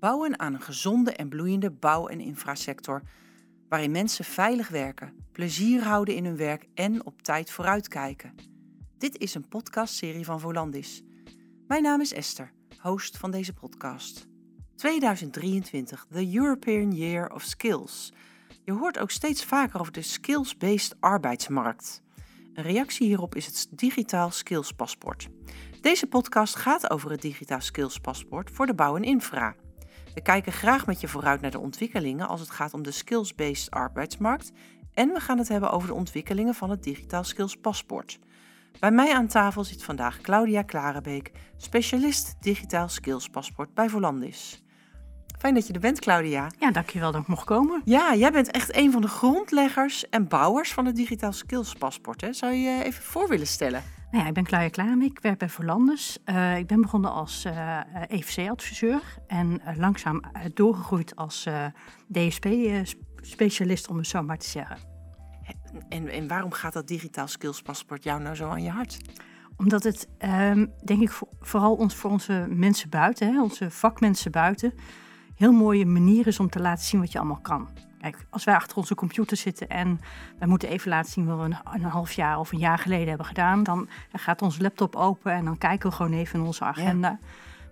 Bouwen 0.00 0.38
aan 0.38 0.54
een 0.54 0.62
gezonde 0.62 1.12
en 1.12 1.28
bloeiende 1.28 1.70
bouw- 1.70 2.06
en 2.06 2.20
infrasector 2.20 3.02
waarin 3.68 3.90
mensen 3.90 4.24
veilig 4.24 4.68
werken, 4.68 5.14
plezier 5.32 5.82
houden 5.82 6.14
in 6.14 6.24
hun 6.24 6.36
werk 6.36 6.66
en 6.74 7.06
op 7.06 7.22
tijd 7.22 7.50
vooruitkijken. 7.50 8.34
Dit 8.98 9.18
is 9.18 9.34
een 9.34 9.48
podcastserie 9.48 10.24
van 10.24 10.40
Volandis. 10.40 11.02
Mijn 11.66 11.82
naam 11.82 12.00
is 12.00 12.12
Esther, 12.12 12.52
host 12.78 13.16
van 13.16 13.30
deze 13.30 13.52
podcast. 13.52 14.26
2023, 14.76 16.06
the 16.10 16.36
European 16.36 16.92
Year 16.92 17.32
of 17.32 17.42
Skills. 17.42 18.12
Je 18.64 18.72
hoort 18.72 18.98
ook 18.98 19.10
steeds 19.10 19.44
vaker 19.44 19.80
over 19.80 19.92
de 19.92 20.02
skills-based 20.02 20.96
arbeidsmarkt. 21.00 22.02
Een 22.54 22.62
reactie 22.62 23.06
hierop 23.06 23.34
is 23.34 23.46
het 23.46 23.68
digitaal 23.70 24.30
skillspaspoort. 24.30 25.28
Deze 25.80 26.06
podcast 26.06 26.56
gaat 26.56 26.90
over 26.90 27.10
het 27.10 27.22
digitaal 27.22 27.60
skillspaspoort 27.60 28.50
voor 28.50 28.66
de 28.66 28.74
bouw 28.74 28.96
en 28.96 29.04
infra. 29.04 29.56
We 30.14 30.20
kijken 30.22 30.52
graag 30.52 30.86
met 30.86 31.00
je 31.00 31.08
vooruit 31.08 31.40
naar 31.40 31.50
de 31.50 31.58
ontwikkelingen 31.58 32.28
als 32.28 32.40
het 32.40 32.50
gaat 32.50 32.74
om 32.74 32.82
de 32.82 32.90
skills-based 32.90 33.70
arbeidsmarkt 33.70 34.52
en 34.94 35.08
we 35.08 35.20
gaan 35.20 35.38
het 35.38 35.48
hebben 35.48 35.70
over 35.70 35.88
de 35.88 35.94
ontwikkelingen 35.94 36.54
van 36.54 36.70
het 36.70 36.82
digitaal 36.82 37.24
skillspaspoort. 37.24 38.18
Bij 38.78 38.90
mij 38.90 39.14
aan 39.14 39.26
tafel 39.26 39.64
zit 39.64 39.82
vandaag 39.82 40.20
Claudia 40.20 40.62
Klarenbeek, 40.62 41.32
specialist 41.56 42.36
digitaal 42.40 42.88
skillspaspoort 42.88 43.74
bij 43.74 43.88
Volandis. 43.88 44.62
Fijn 45.38 45.54
dat 45.54 45.66
je 45.66 45.72
er 45.72 45.80
bent, 45.80 46.00
Claudia. 46.00 46.50
Ja, 46.58 46.70
dankjewel 46.70 47.12
dat 47.12 47.20
ik 47.20 47.26
mocht 47.26 47.44
komen. 47.44 47.82
Ja, 47.84 48.14
jij 48.14 48.32
bent 48.32 48.50
echt 48.50 48.76
een 48.76 48.92
van 48.92 49.00
de 49.00 49.08
grondleggers 49.08 50.08
en 50.08 50.28
bouwers 50.28 50.72
van 50.72 50.86
het 50.86 50.96
digitaal 50.96 51.32
skillspaspoort. 51.32 52.20
Hè? 52.20 52.32
Zou 52.32 52.52
je 52.52 52.58
je 52.58 52.84
even 52.84 53.02
voor 53.02 53.28
willen 53.28 53.46
stellen? 53.46 53.82
Nou 54.10 54.22
ja, 54.22 54.28
ik 54.28 54.34
ben 54.34 54.44
Claudia 54.44 54.68
Klarenbeek, 54.68 55.10
ik 55.10 55.20
werk 55.20 55.38
bij 55.38 55.48
Volandis. 55.48 56.18
Uh, 56.26 56.58
ik 56.58 56.66
ben 56.66 56.80
begonnen 56.80 57.12
als 57.12 57.44
uh, 57.46 57.80
EVC-adviseur 58.08 59.02
en 59.26 59.60
uh, 59.66 59.76
langzaam 59.76 60.22
doorgegroeid 60.54 61.16
als 61.16 61.48
DSP-specialist, 62.12 63.88
om 63.88 63.96
het 63.96 64.06
zo 64.06 64.22
maar 64.22 64.38
te 64.38 64.48
zeggen. 64.48 64.76
En, 65.88 66.08
en 66.08 66.28
waarom 66.28 66.52
gaat 66.52 66.72
dat 66.72 66.88
digitaal 66.88 67.28
skillspaspoort 67.28 68.02
jou 68.02 68.22
nou 68.22 68.34
zo 68.34 68.48
aan 68.48 68.62
je 68.62 68.70
hart? 68.70 68.98
Omdat 69.56 69.82
het, 69.82 70.08
um, 70.18 70.72
denk 70.84 71.00
ik, 71.00 71.10
voor, 71.10 71.28
vooral 71.40 71.74
ons, 71.74 71.94
voor 71.94 72.10
onze 72.10 72.46
mensen 72.48 72.90
buiten, 72.90 73.32
hè, 73.32 73.42
onze 73.42 73.70
vakmensen 73.70 74.30
buiten, 74.30 74.74
heel 75.34 75.52
mooie 75.52 75.86
manier 75.86 76.26
is 76.26 76.40
om 76.40 76.50
te 76.50 76.60
laten 76.60 76.84
zien 76.84 77.00
wat 77.00 77.12
je 77.12 77.18
allemaal 77.18 77.40
kan. 77.40 77.68
Kijk, 78.00 78.26
als 78.30 78.44
wij 78.44 78.54
achter 78.54 78.76
onze 78.76 78.94
computer 78.94 79.36
zitten 79.36 79.68
en 79.68 80.00
wij 80.38 80.48
moeten 80.48 80.68
even 80.68 80.88
laten 80.88 81.12
zien 81.12 81.26
wat 81.26 81.38
we 81.38 81.44
een, 81.44 81.56
een, 81.72 81.82
half 81.82 82.12
jaar 82.12 82.38
of 82.38 82.52
een 82.52 82.58
jaar 82.58 82.78
geleden 82.78 83.08
hebben 83.08 83.26
gedaan, 83.26 83.62
dan 83.62 83.88
gaat 84.12 84.42
onze 84.42 84.62
laptop 84.62 84.96
open 84.96 85.32
en 85.32 85.44
dan 85.44 85.58
kijken 85.58 85.88
we 85.88 85.96
gewoon 85.96 86.12
even 86.12 86.38
in 86.38 86.46
onze 86.46 86.64
agenda. 86.64 87.08
Ja. 87.08 87.18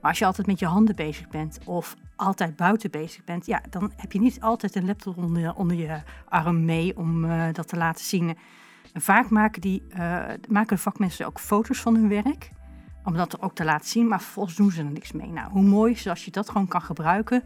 Maar 0.00 0.10
als 0.10 0.18
je 0.18 0.24
altijd 0.24 0.46
met 0.46 0.58
je 0.58 0.66
handen 0.66 0.96
bezig 0.96 1.28
bent 1.28 1.58
of 1.64 1.96
altijd 2.16 2.56
buiten 2.56 2.90
bezig 2.90 3.24
bent, 3.24 3.46
ja, 3.46 3.62
dan 3.70 3.92
heb 3.96 4.12
je 4.12 4.20
niet 4.20 4.40
altijd 4.40 4.74
een 4.74 4.86
laptop 4.86 5.16
onder, 5.16 5.54
onder 5.54 5.76
je 5.76 6.00
arm 6.28 6.64
mee 6.64 6.96
om 6.96 7.24
uh, 7.24 7.44
dat 7.52 7.68
te 7.68 7.76
laten 7.76 8.04
zien. 8.04 8.36
En 8.92 9.00
vaak 9.00 9.30
maken, 9.30 9.60
die, 9.60 9.82
uh, 9.90 10.24
maken 10.48 10.76
de 10.76 10.82
vakmensen 10.82 11.26
ook 11.26 11.40
foto's 11.40 11.80
van 11.80 11.94
hun 11.94 12.08
werk, 12.08 12.50
om 13.04 13.14
dat 13.14 13.42
ook 13.42 13.54
te 13.54 13.64
laten 13.64 13.88
zien, 13.88 14.08
maar 14.08 14.20
vervolgens 14.20 14.56
doen 14.56 14.70
ze 14.70 14.82
er 14.82 14.90
niks 14.90 15.12
mee. 15.12 15.28
Nou, 15.28 15.50
hoe 15.50 15.62
mooi 15.62 15.92
is 15.92 15.98
het 15.98 16.08
als 16.08 16.24
je 16.24 16.30
dat 16.30 16.48
gewoon 16.48 16.68
kan 16.68 16.82
gebruiken 16.82 17.42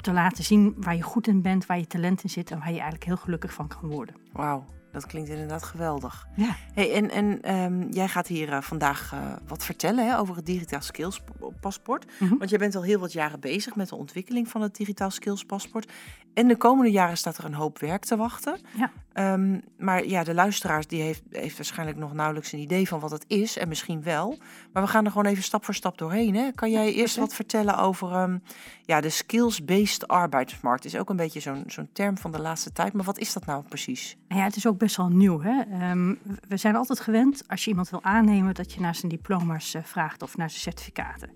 te 0.00 0.12
laten 0.12 0.44
zien 0.44 0.74
waar 0.78 0.96
je 0.96 1.02
goed 1.02 1.26
in 1.26 1.42
bent, 1.42 1.66
waar 1.66 1.78
je 1.78 1.86
talent 1.86 2.22
in 2.22 2.30
zit 2.30 2.50
en 2.50 2.58
waar 2.58 2.68
je 2.68 2.74
eigenlijk 2.74 3.04
heel 3.04 3.16
gelukkig 3.16 3.52
van 3.52 3.68
kan 3.68 3.88
worden. 3.88 4.14
Wauw, 4.32 4.64
dat 4.94 5.06
klinkt 5.06 5.28
inderdaad 5.28 5.62
geweldig. 5.62 6.28
Ja. 6.36 6.56
Hey, 6.74 6.92
en 6.92 7.10
en 7.10 7.54
um, 7.54 7.88
jij 7.90 8.08
gaat 8.08 8.26
hier 8.26 8.48
uh, 8.48 8.60
vandaag 8.60 9.12
uh, 9.14 9.32
wat 9.46 9.64
vertellen 9.64 10.06
hè, 10.06 10.18
over 10.18 10.36
het 10.36 10.46
digitaal 10.46 10.80
skills 10.80 11.20
paspoort. 11.60 12.04
Mm 12.18 12.28
-hmm. 12.28 12.38
Want 12.38 12.50
jij 12.50 12.58
bent 12.58 12.76
al 12.76 12.82
heel 12.82 13.00
wat 13.00 13.12
jaren 13.12 13.40
bezig 13.40 13.76
met 13.76 13.88
de 13.88 13.96
ontwikkeling 13.96 14.48
van 14.48 14.62
het 14.62 14.76
digitaal 14.76 15.10
skills 15.10 15.44
paspoort. 15.44 15.92
En 16.34 16.48
de 16.48 16.56
komende 16.56 16.90
jaren 16.90 17.16
staat 17.16 17.38
er 17.38 17.44
een 17.44 17.54
hoop 17.54 17.78
werk 17.78 18.04
te 18.04 18.16
wachten. 18.16 18.58
Ja. 18.76 18.90
Um, 19.32 19.62
maar 19.78 20.06
ja, 20.06 20.24
de 20.24 20.34
luisteraars 20.34 20.86
die 20.86 21.02
heeft, 21.02 21.22
heeft 21.30 21.56
waarschijnlijk 21.56 21.98
nog 21.98 22.12
nauwelijks 22.12 22.52
een 22.52 22.58
idee 22.58 22.88
van 22.88 23.00
wat 23.00 23.10
het 23.10 23.24
is. 23.28 23.56
En 23.56 23.68
misschien 23.68 24.02
wel. 24.02 24.38
Maar 24.72 24.82
we 24.82 24.88
gaan 24.88 25.04
er 25.04 25.10
gewoon 25.10 25.26
even 25.26 25.42
stap 25.42 25.64
voor 25.64 25.74
stap 25.74 25.98
doorheen. 25.98 26.34
Hè? 26.34 26.50
Kan 26.52 26.70
jij 26.70 26.92
eerst 26.92 27.16
wat 27.16 27.34
vertellen 27.34 27.78
over 27.78 28.22
um, 28.22 28.42
ja, 28.82 29.00
de 29.00 29.08
skills-based 29.08 30.08
arbeidsmarkt? 30.08 30.84
Is 30.84 30.96
ook 30.96 31.10
een 31.10 31.16
beetje 31.16 31.40
zo'n 31.40 31.64
zo'n 31.66 31.88
term 31.92 32.18
van 32.18 32.32
de 32.32 32.40
laatste 32.40 32.72
tijd. 32.72 32.92
Maar 32.92 33.04
wat 33.04 33.18
is 33.18 33.32
dat 33.32 33.46
nou 33.46 33.62
precies? 33.68 34.16
Ja, 34.28 34.44
het 34.44 34.56
is 34.56 34.66
ook 34.66 34.78
best 34.84 34.96
wel 34.96 35.08
nieuw. 35.08 35.40
Hè? 35.40 35.90
Um, 35.90 36.18
we 36.48 36.56
zijn 36.56 36.76
altijd 36.76 37.00
gewend, 37.00 37.48
als 37.48 37.64
je 37.64 37.70
iemand 37.70 37.90
wil 37.90 38.02
aannemen, 38.02 38.54
dat 38.54 38.72
je 38.72 38.80
naar 38.80 38.94
zijn 38.94 39.10
diploma's 39.10 39.74
uh, 39.74 39.82
vraagt 39.82 40.22
of 40.22 40.36
naar 40.36 40.50
zijn 40.50 40.62
certificaten. 40.62 41.30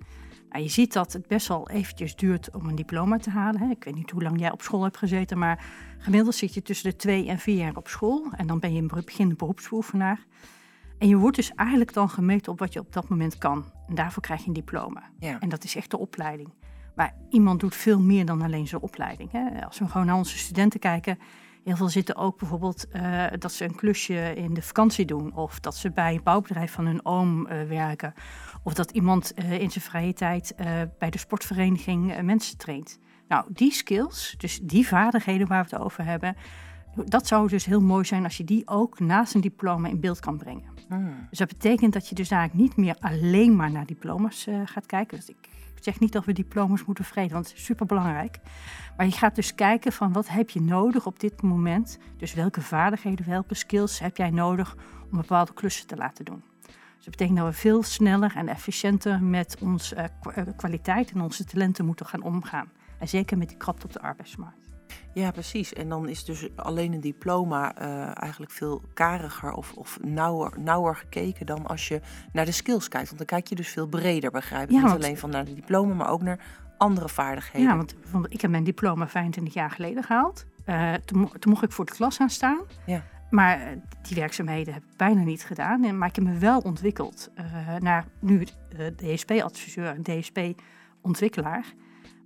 Nou, 0.51 0.63
je 0.63 0.69
ziet 0.69 0.93
dat 0.93 1.13
het 1.13 1.27
best 1.27 1.49
wel 1.49 1.71
eventjes 1.71 2.17
duurt 2.17 2.55
om 2.55 2.69
een 2.69 2.75
diploma 2.75 3.19
te 3.19 3.31
halen. 3.31 3.61
Hè. 3.61 3.71
Ik 3.71 3.85
weet 3.85 3.95
niet 3.95 4.11
hoe 4.11 4.23
lang 4.23 4.41
jij 4.41 4.53
op 4.53 4.63
school 4.63 4.83
hebt 4.83 4.97
gezeten, 4.97 5.39
maar 5.39 5.65
gemiddeld 5.99 6.35
zit 6.35 6.55
je 6.55 6.63
tussen 6.63 6.91
de 6.91 6.97
twee 6.97 7.29
en 7.29 7.39
vier 7.39 7.57
jaar 7.57 7.77
op 7.77 7.89
school. 7.89 8.27
En 8.37 8.47
dan 8.47 8.59
ben 8.59 8.73
je 8.73 8.81
een 8.81 8.91
begin 9.05 9.37
beroepsbeoefenaar. 9.37 10.19
En 10.99 11.09
je 11.09 11.17
wordt 11.17 11.37
dus 11.37 11.55
eigenlijk 11.55 11.93
dan 11.93 12.09
gemeten 12.11 12.53
op 12.53 12.59
wat 12.59 12.73
je 12.73 12.81
op 12.81 12.93
dat 12.93 13.09
moment 13.09 13.39
kan. 13.39 13.65
En 13.89 13.95
daarvoor 13.95 14.23
krijg 14.23 14.41
je 14.41 14.47
een 14.47 14.53
diploma. 14.53 15.03
Ja. 15.19 15.41
En 15.41 15.49
dat 15.49 15.65
is 15.65 15.77
echt 15.77 15.91
de 15.91 15.99
opleiding. 15.99 16.49
Maar 16.95 17.15
iemand 17.31 17.61
doet 17.61 17.75
veel 17.75 18.01
meer 18.01 18.27
dan 18.27 18.43
alleen 18.43 18.67
zijn 18.67 18.83
opleiding. 18.83 19.33
Hè. 19.33 19.65
Als 19.67 19.79
we 19.79 19.89
gewoon 19.89 20.07
naar 20.07 20.17
onze 20.17 20.39
studenten 20.39 20.81
kijken, 20.81 21.19
Heel 21.65 21.77
veel 21.77 21.89
zitten 21.89 22.17
ook 22.17 22.39
bijvoorbeeld 22.39 22.87
uh, 22.93 23.25
dat 23.39 23.53
ze 23.53 23.65
een 23.65 23.75
klusje 23.75 24.35
in 24.35 24.55
de 24.55 24.63
vakantie 24.63 25.05
doen. 25.05 25.35
Of 25.37 25.61
dat 25.61 25.77
ze 25.77 25.91
bij 25.91 26.15
het 26.15 26.25
bouwbedrijf 26.25 26.73
van 26.73 26.87
hun 26.87 27.05
oom 27.05 27.47
uh, 27.47 27.63
werken. 27.63 28.15
Of 28.63 28.75
dat 28.75 28.91
iemand 28.91 29.33
uh, 29.39 29.53
in 29.53 29.71
zijn 29.71 29.85
vrije 29.85 30.13
tijd 30.13 30.55
bij 30.99 31.11
de 31.11 31.19
sportvereniging 31.19 32.23
mensen 32.23 32.59
traint. 32.59 32.99
Nou, 33.29 33.45
die 33.49 33.73
skills, 33.73 34.35
dus 34.39 34.61
die 34.63 34.87
vaardigheden 34.87 35.47
waar 35.47 35.65
we 35.65 35.77
het 35.77 35.85
over 35.85 36.05
hebben. 36.05 36.37
Dat 37.05 37.27
zou 37.27 37.49
dus 37.49 37.65
heel 37.65 37.81
mooi 37.81 38.05
zijn 38.05 38.25
als 38.25 38.37
je 38.37 38.45
die 38.45 38.69
ook 38.69 38.99
naast 38.99 39.35
een 39.35 39.41
diploma 39.41 39.89
in 39.89 40.01
beeld 40.01 40.21
kan 40.21 40.39
brengen. 40.39 40.78
Hmm. 40.89 41.27
Dus 41.31 41.39
dat 41.39 41.49
betekent 41.49 41.93
dat 41.93 42.09
je 42.09 42.15
dus 42.15 42.31
eigenlijk 42.31 42.63
niet 42.63 42.77
meer 42.77 42.97
alleen 43.01 43.57
maar 43.57 43.71
naar 43.71 43.87
diploma's 43.87 44.47
gaat 44.65 44.87
kijken. 44.87 45.17
Dus 45.17 45.29
ik 45.29 45.49
zeg 45.81 46.01
niet 46.01 46.13
dat 46.13 46.25
we 46.25 46.33
diploma's 46.33 46.85
moeten 46.85 47.05
vreden, 47.05 47.33
want 47.33 47.49
het 47.49 47.57
is 47.57 47.65
superbelangrijk. 47.65 48.39
Maar 48.97 49.07
je 49.07 49.13
gaat 49.13 49.35
dus 49.35 49.55
kijken 49.55 49.93
van 49.93 50.13
wat 50.13 50.29
heb 50.29 50.51
je 50.51 50.61
nodig 50.61 51.07
op 51.07 51.21
dit 51.21 51.43
moment. 51.43 51.99
Dus 52.17 52.35
welke 52.35 52.61
vaardigheden, 52.61 53.27
welke 53.27 53.55
skills 53.55 53.99
heb 53.99 54.17
jij 54.17 54.31
nodig 54.31 54.77
om 55.11 55.17
bepaalde 55.17 55.53
klussen 55.53 55.87
te 55.87 55.97
laten 55.97 56.25
doen. 56.25 56.43
Dus 56.67 57.05
dat 57.05 57.17
betekent 57.17 57.39
dat 57.39 57.47
we 57.47 57.53
veel 57.53 57.83
sneller 57.83 58.33
en 58.37 58.49
efficiënter 58.49 59.23
met 59.23 59.57
onze 59.61 60.11
uh, 60.37 60.47
kwaliteit 60.57 61.11
en 61.11 61.21
onze 61.21 61.45
talenten 61.45 61.87
moeten 61.87 62.07
gaan 62.07 62.23
omgaan. 62.23 62.69
En 62.99 63.09
zeker 63.09 63.39
met 63.39 63.49
die 63.49 63.57
krapte 63.57 63.87
op 63.87 63.93
de 63.93 64.01
arbeidsmarkt. 64.01 64.68
Ja, 65.13 65.31
precies. 65.31 65.73
En 65.73 65.89
dan 65.89 66.09
is 66.09 66.25
dus 66.25 66.49
alleen 66.57 66.93
een 66.93 67.01
diploma 67.01 67.81
uh, 67.83 68.23
eigenlijk 68.23 68.53
veel 68.53 68.83
kariger 68.95 69.53
of, 69.53 69.73
of 69.73 69.99
nauwer, 70.03 70.53
nauwer 70.61 70.97
gekeken 70.97 71.47
dan 71.47 71.67
als 71.67 71.89
je 71.89 72.01
naar 72.33 72.45
de 72.45 72.53
skills 72.53 72.89
kijkt. 72.89 73.07
Want 73.07 73.19
dan 73.19 73.27
kijk 73.27 73.47
je 73.47 73.55
dus 73.55 73.69
veel 73.69 73.87
breder, 73.87 74.31
begrijp 74.31 74.65
ik. 74.69 74.71
Ja, 74.75 74.81
Niet 74.81 74.91
want- 74.91 75.03
alleen 75.05 75.19
van 75.19 75.31
naar 75.31 75.45
de 75.45 75.55
diploma, 75.55 75.95
maar 75.95 76.11
ook 76.11 76.23
naar 76.23 76.39
andere 76.79 77.09
vaardigheden. 77.09 77.69
Ja, 77.69 77.77
want 77.77 77.95
ik 78.33 78.41
heb 78.41 78.51
mijn 78.51 78.65
diploma 78.65 79.09
25 79.09 79.55
jaar 79.55 79.71
geleden 79.71 80.03
gehaald. 80.05 80.45
Uh, 80.67 80.95
toen, 80.95 81.19
mo- 81.21 81.33
toen 81.39 81.53
mocht 81.53 81.65
ik 81.65 81.73
voor 81.73 81.85
de 81.85 81.93
klas 81.93 82.17
gaan 82.17 82.31
staan. 82.31 82.59
Ja. 82.87 83.03
Maar 83.31 83.61
eh, 83.61 83.67
die 84.03 84.17
werkzaamheden 84.17 84.75
heb 84.75 84.83
ik 84.83 84.97
bijna 84.97 85.23
niet 85.23 85.45
gedaan. 85.45 85.85
En- 85.85 85.99
Maar 85.99 86.09
ik 86.09 86.15
heb 86.15 86.25
me 86.25 86.39
wel 86.39 86.59
ontwikkeld 86.61 87.31
eh, 87.35 87.45
naar 87.79 88.05
nu 88.21 88.47
DSP-adviseur 88.97 89.87
en 89.95 90.03
DSP-ontwikkelaar. 90.03 91.65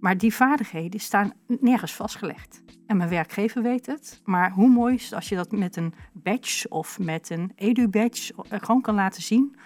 Maar 0.02 0.18
die 0.18 0.34
vaardigheden 0.34 1.00
staan 1.00 1.32
nergens 1.46 1.94
vastgelegd. 1.94 2.62
En 2.86 2.96
mijn 2.96 3.08
werkgever 3.08 3.62
weet 3.62 3.86
het. 3.86 4.20
Maar 4.24 4.50
hoe 4.50 4.68
mooi 4.68 4.94
is 4.94 5.04
het 5.04 5.12
als 5.12 5.28
je 5.28 5.36
dat 5.36 5.52
met 5.52 5.76
een 5.76 5.94
badge 6.12 6.68
of 6.68 6.98
met 6.98 7.30
een 7.30 7.52
edu-badge 7.54 8.34
eh, 8.48 8.58
gewoon 8.62 8.80
kan 8.80 8.94
laten 8.94 9.22
zien. 9.22 9.56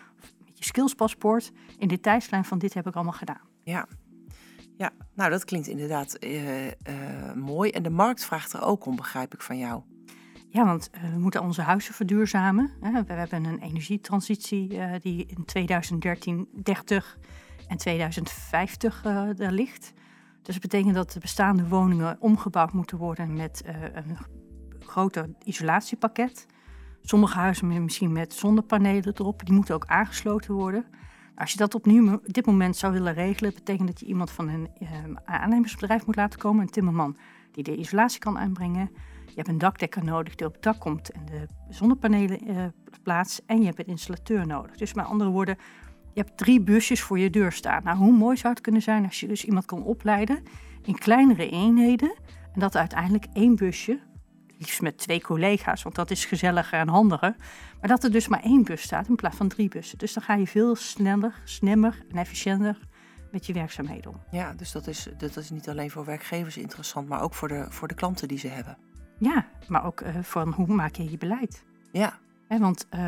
Met 0.44 0.58
je 0.58 0.64
skillspaspoort 0.64 1.52
in 1.78 1.88
de 1.88 2.00
tijdslijn 2.00 2.44
van 2.44 2.58
dit 2.58 2.74
heb 2.74 2.86
ik 2.86 2.94
allemaal 2.94 3.12
gedaan. 3.12 3.40
Ja. 3.62 3.88
ja, 4.76 4.90
nou 5.14 5.30
dat 5.30 5.44
klinkt 5.44 5.66
inderdaad 5.66 6.14
eh, 6.14 6.66
eh, 6.66 6.72
mooi. 7.34 7.70
En 7.70 7.82
de 7.82 7.90
markt 7.90 8.24
vraagt 8.24 8.52
er 8.52 8.62
ook 8.62 8.86
om, 8.86 8.96
begrijp 8.96 9.34
ik 9.34 9.40
van 9.40 9.58
jou. 9.58 9.82
Ja, 10.48 10.64
want 10.64 10.90
uh, 10.94 11.12
we 11.12 11.18
moeten 11.18 11.42
onze 11.42 11.62
huizen 11.62 11.94
verduurzamen. 11.94 12.70
We 12.80 13.12
hebben 13.12 13.44
een 13.44 13.58
energietransitie 13.58 14.80
die 15.00 15.26
in 15.26 15.44
2013 15.44 16.48
30 16.62 17.18
en 17.68 17.76
2050 17.76 19.04
uh, 19.04 19.28
daar 19.36 19.52
ligt. 19.52 19.94
Dus 20.46 20.54
dat 20.54 20.70
betekent 20.70 20.94
dat 20.94 21.12
de 21.12 21.20
bestaande 21.20 21.68
woningen 21.68 22.16
omgebouwd 22.20 22.72
moeten 22.72 22.98
worden 22.98 23.34
met 23.34 23.62
uh, 23.66 23.82
een 23.92 24.16
groter 24.80 25.28
isolatiepakket. 25.44 26.46
Sommige 27.02 27.38
huizen 27.38 27.84
misschien 27.84 28.12
met 28.12 28.32
zonnepanelen 28.34 29.14
erop, 29.14 29.44
die 29.44 29.54
moeten 29.54 29.74
ook 29.74 29.86
aangesloten 29.86 30.54
worden. 30.54 30.84
Als 31.34 31.50
je 31.50 31.56
dat 31.56 31.74
op 31.74 31.84
dit 32.24 32.46
moment 32.46 32.76
zou 32.76 32.92
willen 32.92 33.14
regelen, 33.14 33.54
betekent 33.54 33.88
dat 33.88 34.00
je 34.00 34.06
iemand 34.06 34.30
van 34.30 34.48
een 34.48 34.68
uh, 34.82 34.88
aannemersbedrijf 35.24 36.06
moet 36.06 36.16
laten 36.16 36.38
komen, 36.38 36.62
een 36.62 36.70
timmerman 36.70 37.16
die 37.52 37.64
de 37.64 37.76
isolatie 37.76 38.20
kan 38.20 38.38
aanbrengen. 38.38 38.90
Je 39.26 39.34
hebt 39.34 39.48
een 39.48 39.58
dakdekker 39.58 40.04
nodig 40.04 40.34
die 40.34 40.46
op 40.46 40.52
het 40.52 40.62
dak 40.62 40.80
komt 40.80 41.10
en 41.10 41.24
de 41.24 41.46
zonnepanelen 41.68 42.50
uh, 42.50 42.64
plaatst. 43.02 43.42
En 43.46 43.58
je 43.58 43.64
hebt 43.66 43.78
een 43.78 43.86
installateur 43.86 44.46
nodig. 44.46 44.76
Dus 44.76 44.94
met 44.94 45.06
andere 45.06 45.30
woorden, 45.30 45.56
je 46.16 46.22
hebt 46.22 46.36
drie 46.36 46.60
busjes 46.60 47.02
voor 47.02 47.18
je 47.18 47.30
deur 47.30 47.52
staan. 47.52 47.82
Nou, 47.84 47.96
hoe 47.96 48.12
mooi 48.12 48.36
zou 48.36 48.52
het 48.52 48.62
kunnen 48.62 48.82
zijn 48.82 49.04
als 49.04 49.20
je 49.20 49.26
dus 49.26 49.44
iemand 49.44 49.64
kan 49.64 49.82
opleiden 49.82 50.42
in 50.82 50.98
kleinere 50.98 51.50
eenheden. 51.50 52.16
En 52.52 52.60
dat 52.60 52.76
uiteindelijk 52.76 53.26
één 53.32 53.56
busje, 53.56 54.00
liefst 54.58 54.80
met 54.80 54.98
twee 54.98 55.20
collega's, 55.20 55.82
want 55.82 55.94
dat 55.94 56.10
is 56.10 56.24
gezelliger 56.24 56.78
en 56.78 56.88
handiger. 56.88 57.36
Maar 57.80 57.88
dat 57.88 58.04
er 58.04 58.12
dus 58.12 58.28
maar 58.28 58.42
één 58.42 58.64
bus 58.64 58.82
staat 58.82 59.08
in 59.08 59.16
plaats 59.16 59.36
van 59.36 59.48
drie 59.48 59.68
bussen. 59.68 59.98
Dus 59.98 60.12
dan 60.12 60.22
ga 60.22 60.34
je 60.34 60.46
veel 60.46 60.74
sneller, 60.74 61.34
slimmer 61.44 62.04
en 62.10 62.16
efficiënter 62.16 62.78
met 63.32 63.46
je 63.46 63.52
werkzaamheden 63.52 64.10
om. 64.10 64.22
Ja, 64.30 64.52
dus 64.54 64.72
dat 64.72 64.86
is, 64.86 65.08
dat 65.18 65.36
is 65.36 65.50
niet 65.50 65.68
alleen 65.68 65.90
voor 65.90 66.04
werkgevers 66.04 66.56
interessant, 66.56 67.08
maar 67.08 67.22
ook 67.22 67.34
voor 67.34 67.48
de, 67.48 67.66
voor 67.68 67.88
de 67.88 67.94
klanten 67.94 68.28
die 68.28 68.38
ze 68.38 68.48
hebben. 68.48 68.78
Ja, 69.18 69.46
maar 69.68 69.84
ook 69.84 70.00
uh, 70.00 70.08
van 70.22 70.52
hoe 70.52 70.66
maak 70.66 70.94
je 70.94 71.10
je 71.10 71.18
beleid? 71.18 71.64
Ja. 71.92 72.18
want 72.48 72.86
uh, 72.90 73.00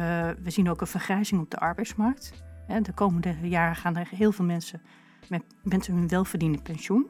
we 0.43 0.51
zien 0.51 0.71
ook 0.71 0.81
een 0.81 0.87
vergrijzing 0.87 1.41
op 1.41 1.51
de 1.51 1.59
arbeidsmarkt. 1.59 2.47
De 2.83 2.93
komende 2.95 3.35
jaren 3.43 3.77
gaan 3.77 3.97
er 3.97 4.09
heel 4.11 4.33
veel 4.33 4.45
mensen 4.45 4.83
met, 5.29 5.43
met 5.63 5.87
hun 5.87 6.09
welverdiende 6.09 6.63
pensioen. 6.63 7.09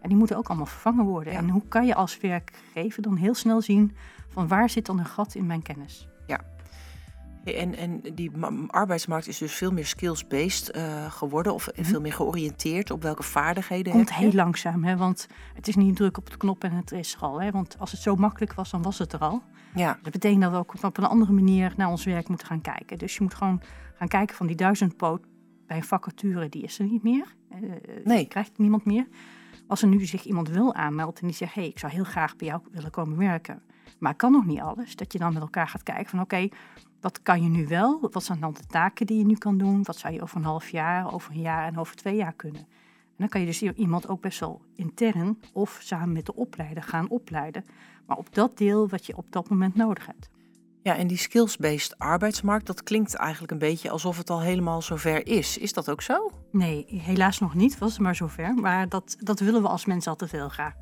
En 0.00 0.08
die 0.08 0.18
moeten 0.18 0.36
ook 0.36 0.48
allemaal 0.48 0.66
vervangen 0.66 1.04
worden. 1.04 1.32
En 1.32 1.48
hoe 1.48 1.62
kan 1.68 1.86
je 1.86 1.94
als 1.94 2.18
werkgever 2.18 3.02
dan 3.02 3.16
heel 3.16 3.34
snel 3.34 3.60
zien 3.60 3.96
van 4.28 4.48
waar 4.48 4.70
zit 4.70 4.86
dan 4.86 4.98
een 4.98 5.06
gat 5.06 5.34
in 5.34 5.46
mijn 5.46 5.62
kennis? 5.62 6.08
Ja. 6.26 6.40
En, 7.54 7.74
en 7.74 8.00
die 8.14 8.30
arbeidsmarkt 8.66 9.28
is 9.28 9.38
dus 9.38 9.52
veel 9.52 9.70
meer 9.70 9.86
skills-based 9.86 10.76
uh, 10.76 11.12
geworden 11.12 11.54
of 11.54 11.68
mhm. 11.72 11.84
veel 11.84 12.00
meer 12.00 12.12
georiënteerd 12.12 12.90
op 12.90 13.02
welke 13.02 13.22
vaardigheden. 13.22 13.92
Komt 13.92 14.14
heel 14.14 14.32
langzaam, 14.32 14.84
hè? 14.84 14.96
want 14.96 15.26
het 15.54 15.68
is 15.68 15.76
niet 15.76 15.96
druk 15.96 16.16
op 16.16 16.30
de 16.30 16.36
knop 16.36 16.64
en 16.64 16.72
het 16.72 16.92
is 16.92 17.14
er 17.14 17.20
al. 17.20 17.40
Hè? 17.40 17.50
Want 17.50 17.76
als 17.78 17.92
het 17.92 18.00
zo 18.00 18.16
makkelijk 18.16 18.54
was, 18.54 18.70
dan 18.70 18.82
was 18.82 18.98
het 18.98 19.12
er 19.12 19.20
al. 19.20 19.42
Ja. 19.74 19.98
Dat 20.02 20.12
betekent 20.12 20.42
dat 20.42 20.50
we 20.50 20.56
ook 20.56 20.74
op 20.82 20.98
een 20.98 21.04
andere 21.04 21.32
manier 21.32 21.72
naar 21.76 21.88
ons 21.88 22.04
werk 22.04 22.28
moeten 22.28 22.46
gaan 22.46 22.60
kijken. 22.60 22.98
Dus 22.98 23.16
je 23.16 23.22
moet 23.22 23.34
gewoon 23.34 23.62
gaan 23.94 24.08
kijken 24.08 24.36
van 24.36 24.46
die 24.46 24.56
duizend 24.56 24.96
poot 24.96 25.20
bij 25.66 25.76
een 25.76 25.84
vacature, 25.84 26.48
die 26.48 26.62
is 26.62 26.78
er 26.78 26.84
niet 26.84 27.02
meer. 27.02 27.34
Uh, 27.62 27.70
nee. 28.04 28.26
Krijgt 28.26 28.58
niemand 28.58 28.84
meer. 28.84 29.06
Als 29.66 29.82
er 29.82 29.88
nu 29.88 30.06
zich 30.06 30.24
iemand 30.24 30.48
wil 30.48 30.74
aanmelden 30.74 31.20
en 31.20 31.26
die 31.26 31.36
zegt: 31.36 31.54
hé, 31.54 31.60
hey, 31.60 31.70
ik 31.70 31.78
zou 31.78 31.92
heel 31.92 32.04
graag 32.04 32.36
bij 32.36 32.46
jou 32.46 32.60
willen 32.70 32.90
komen 32.90 33.18
werken, 33.18 33.62
maar 33.98 34.12
ik 34.12 34.16
kan 34.16 34.32
nog 34.32 34.46
niet 34.46 34.60
alles, 34.60 34.96
dat 34.96 35.12
je 35.12 35.18
dan 35.18 35.32
met 35.32 35.42
elkaar 35.42 35.68
gaat 35.68 35.82
kijken 35.82 36.06
van: 36.06 36.20
oké, 36.20 36.48
wat 37.00 37.22
kan 37.22 37.42
je 37.42 37.48
nu 37.48 37.66
wel? 37.66 38.08
Wat 38.10 38.24
zijn 38.24 38.40
dan 38.40 38.52
de 38.52 38.66
taken 38.66 39.06
die 39.06 39.18
je 39.18 39.24
nu 39.24 39.34
kan 39.34 39.58
doen? 39.58 39.82
Wat 39.82 39.96
zou 39.96 40.14
je 40.14 40.22
over 40.22 40.36
een 40.36 40.44
half 40.44 40.68
jaar, 40.68 41.12
over 41.12 41.32
een 41.32 41.40
jaar 41.40 41.66
en 41.66 41.78
over 41.78 41.96
twee 41.96 42.16
jaar 42.16 42.32
kunnen? 42.32 42.60
En 42.60 43.24
dan 43.24 43.28
kan 43.28 43.40
je 43.40 43.46
dus 43.46 43.62
iemand 43.62 44.08
ook 44.08 44.20
best 44.20 44.40
wel 44.40 44.62
intern 44.74 45.40
of 45.52 45.78
samen 45.82 46.12
met 46.12 46.26
de 46.26 46.34
opleider 46.34 46.82
gaan 46.82 47.08
opleiden, 47.08 47.64
maar 48.06 48.16
op 48.16 48.34
dat 48.34 48.58
deel 48.58 48.88
wat 48.88 49.06
je 49.06 49.16
op 49.16 49.26
dat 49.30 49.48
moment 49.48 49.74
nodig 49.74 50.06
hebt. 50.06 50.30
Ja, 50.82 50.96
en 50.96 51.06
die 51.06 51.16
skills-based 51.16 51.98
arbeidsmarkt, 51.98 52.66
dat 52.66 52.82
klinkt 52.82 53.14
eigenlijk 53.14 53.52
een 53.52 53.58
beetje 53.58 53.90
alsof 53.90 54.18
het 54.18 54.30
al 54.30 54.40
helemaal 54.40 54.82
zover 54.82 55.26
is. 55.26 55.58
Is 55.58 55.72
dat 55.72 55.90
ook 55.90 56.02
zo? 56.02 56.30
Nee, 56.52 56.86
helaas 56.88 57.38
nog 57.38 57.54
niet, 57.54 57.78
was 57.78 57.92
het 57.92 58.00
maar 58.00 58.14
zover. 58.14 58.54
Maar 58.54 58.88
dat, 58.88 59.16
dat 59.18 59.40
willen 59.40 59.62
we 59.62 59.68
als 59.68 59.84
mensen 59.84 60.10
altijd 60.10 60.32
heel 60.32 60.48
graag. 60.48 60.74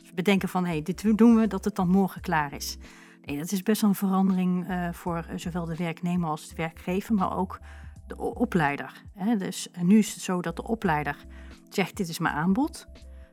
Als 0.00 0.08
we 0.08 0.14
bedenken 0.14 0.48
van, 0.48 0.64
hé, 0.64 0.70
hey, 0.70 0.82
dit 0.82 1.18
doen 1.18 1.36
we, 1.36 1.46
dat 1.46 1.64
het 1.64 1.74
dan 1.74 1.88
morgen 1.88 2.20
klaar 2.20 2.52
is. 2.52 2.78
Nee, 3.24 3.38
dat 3.38 3.52
is 3.52 3.62
best 3.62 3.80
wel 3.80 3.90
een 3.90 3.96
verandering 3.96 4.70
uh, 4.70 4.92
voor 4.92 5.26
zowel 5.36 5.64
de 5.64 5.76
werknemer 5.76 6.28
als 6.28 6.48
de 6.48 6.54
werkgever, 6.54 7.14
maar 7.14 7.36
ook 7.36 7.60
de 8.06 8.16
opleider. 8.16 9.02
Hè? 9.14 9.36
Dus 9.36 9.68
nu 9.82 9.98
is 9.98 10.14
het 10.14 10.22
zo 10.22 10.40
dat 10.40 10.56
de 10.56 10.64
opleider 10.64 11.16
zegt, 11.68 11.96
dit 11.96 12.08
is 12.08 12.18
mijn 12.18 12.34
aanbod. 12.34 12.86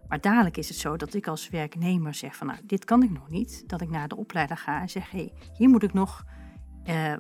Maar 0.08 0.22
dadelijk 0.22 0.58
is 0.58 0.68
het 0.70 0.78
zo 0.78 0.98
dat 0.98 1.14
ik 1.14 1.28
als 1.28 1.50
werknemer 1.50 2.14
zeg 2.14 2.36
van 2.36 2.48
nou, 2.48 2.60
dit 2.64 2.86
kan 2.86 3.04
ik 3.04 3.12
nog 3.12 3.30
niet. 3.30 3.64
Dat 3.68 3.82
ik 3.82 3.90
naar 3.90 4.08
de 4.08 4.16
opleider 4.16 4.58
ga 4.58 4.82
en 4.82 4.90
zeg, 4.90 5.12
hé, 5.12 5.18
hey, 5.18 5.34
hier 5.54 5.70
moet 5.70 5.84
ik 5.84 5.94
nog 5.94 6.26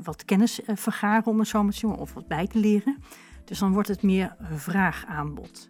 wat 0.04 0.25
kennis 0.25 0.60
vergaren 0.66 1.25
om 1.25 1.40
het 1.40 1.48
zo 1.48 1.70
te 1.70 1.80
doen, 1.81 1.98
of 1.98 2.13
wat 2.13 2.28
bij 2.28 2.48
te 2.48 2.60
leren. 2.60 2.98
Dus 3.46 3.60
dan 3.60 3.74
wordt 3.74 3.88
het 3.88 4.04
meer 4.04 4.36
vraag-aanbod. 4.40 5.70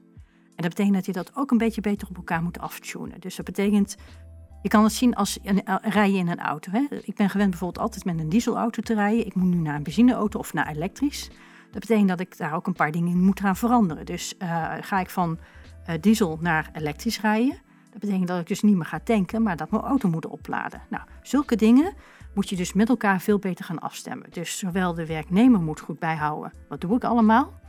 En 0.55 0.63
dat 0.63 0.69
betekent 0.69 0.93
dat 0.93 1.05
je 1.05 1.11
dat 1.11 1.35
ook 1.35 1.51
een 1.51 1.57
beetje 1.57 1.81
beter 1.81 2.07
op 2.07 2.15
elkaar 2.15 2.43
moet 2.43 2.59
aftunen. 2.59 3.19
Dus 3.19 3.35
dat 3.35 3.45
betekent, 3.45 3.95
je 4.67 4.73
kan 4.73 4.83
het 4.83 4.93
zien 4.93 5.15
als 5.15 5.39
een, 5.43 5.61
uh, 5.65 5.75
rij 5.81 6.11
je 6.11 6.17
in 6.17 6.27
een 6.27 6.39
auto. 6.39 6.71
Hè? 6.71 6.85
Ik 7.01 7.15
ben 7.15 7.29
gewend 7.29 7.49
bijvoorbeeld 7.49 7.83
altijd 7.83 8.05
met 8.05 8.19
een 8.19 8.29
dieselauto 8.29 8.81
te 8.81 8.93
rijden. 8.93 9.25
Ik 9.25 9.35
moet 9.35 9.47
nu 9.47 9.57
naar 9.57 9.75
een 9.75 9.83
benzineauto 9.83 10.39
of 10.39 10.53
naar 10.53 10.67
elektrisch. 10.67 11.29
Dat 11.71 11.81
betekent 11.81 12.07
dat 12.07 12.19
ik 12.19 12.37
daar 12.37 12.53
ook 12.53 12.67
een 12.67 12.73
paar 12.73 12.91
dingen 12.91 13.11
in 13.11 13.23
moet 13.23 13.39
gaan 13.39 13.55
veranderen. 13.55 14.05
Dus 14.05 14.33
ga 14.81 14.99
ik 14.99 15.09
van 15.09 15.39
uh, 15.89 15.95
diesel 16.01 16.37
naar 16.41 16.69
elektrisch 16.73 17.21
rijden. 17.21 17.57
Dat 17.91 17.99
betekent 17.99 18.27
dat 18.27 18.39
ik 18.39 18.47
dus 18.47 18.61
niet 18.61 18.75
meer 18.75 18.85
ga 18.85 18.99
tanken, 18.99 19.43
maar 19.43 19.57
dat 19.57 19.71
mijn 19.71 19.83
auto 19.83 20.09
moet 20.09 20.25
opladen. 20.25 20.81
Nou, 20.89 21.03
zulke 21.21 21.55
dingen 21.55 21.93
moet 22.33 22.49
je 22.49 22.55
dus 22.55 22.73
met 22.73 22.89
elkaar 22.89 23.21
veel 23.21 23.39
beter 23.39 23.65
gaan 23.65 23.79
afstemmen. 23.79 24.27
Dus 24.31 24.57
zowel 24.57 24.93
de 24.93 25.05
werknemer 25.05 25.59
moet 25.59 25.79
goed 25.79 25.99
bijhouden, 25.99 26.53
wat 26.69 26.81
doe 26.81 26.95
ik 26.95 27.03
allemaal? 27.03 27.59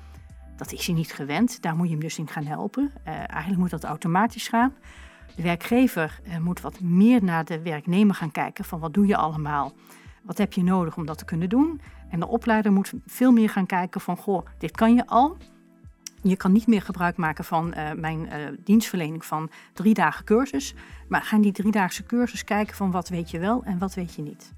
Dat 0.56 0.73
is 0.73 0.87
hij 0.87 0.95
niet 0.95 1.12
gewend, 1.12 1.62
daar 1.62 1.77
moet 1.77 1.87
je 1.87 1.93
hem 1.93 2.03
dus 2.03 2.19
in 2.19 2.29
gaan 2.29 2.47
helpen. 2.47 2.93
Eigenlijk 3.05 3.59
moet 3.59 3.71
dat 3.71 3.85
automatisch 3.85 4.49
gaan. 4.49 4.75
De 5.38 5.44
werkgever 5.44 6.20
uh, 6.26 6.38
moet 6.38 6.61
wat 6.61 6.81
meer 6.81 7.25
naar 7.25 7.44
de 7.44 7.62
werknemer 7.62 8.14
gaan 8.14 8.31
kijken 8.31 8.64
van 8.64 8.81
wat 8.81 8.94
doe 8.94 9.06
je 9.06 9.17
allemaal? 9.17 9.73
Wat 10.23 10.38
heb 10.38 10.52
je 10.52 10.62
nodig 10.62 10.96
om 10.96 11.06
dat 11.06 11.19
te 11.19 11.25
kunnen 11.25 11.49
doen? 11.49 11.81
En 12.11 12.20
de 12.20 12.26
opleider 12.26 12.73
moet 12.73 12.93
veel 13.06 13.32
meer 13.32 13.49
gaan 13.49 13.67
kijken 13.67 14.00
van, 14.00 14.17
goh, 14.17 14.46
dit 14.58 14.70
kan 14.70 14.94
je 14.94 15.06
al, 15.06 15.37
je 16.23 16.37
kan 16.37 16.52
niet 16.52 16.67
meer 16.67 16.82
gebruik 16.82 17.17
maken 17.17 17.44
van 17.44 17.75
uh, 17.76 17.93
mijn 17.93 18.20
uh, 18.20 18.32
dienstverlening 18.64 19.25
van 19.25 19.50
drie 19.73 19.94
dagen 19.94 20.25
cursus. 20.25 20.75
Maar 21.08 21.23
ga 21.23 21.37
in 21.37 21.43
die 21.43 21.52
driedaagse 21.52 22.02
cursus 22.02 22.44
kijken 22.44 22.76
van 22.76 22.90
wat 22.90 23.08
weet 23.08 23.31
je 23.31 23.38
wel 23.38 23.64
en 23.64 23.79
wat 23.79 23.94
weet 23.94 24.14
je 24.14 24.23
niet. 24.23 24.52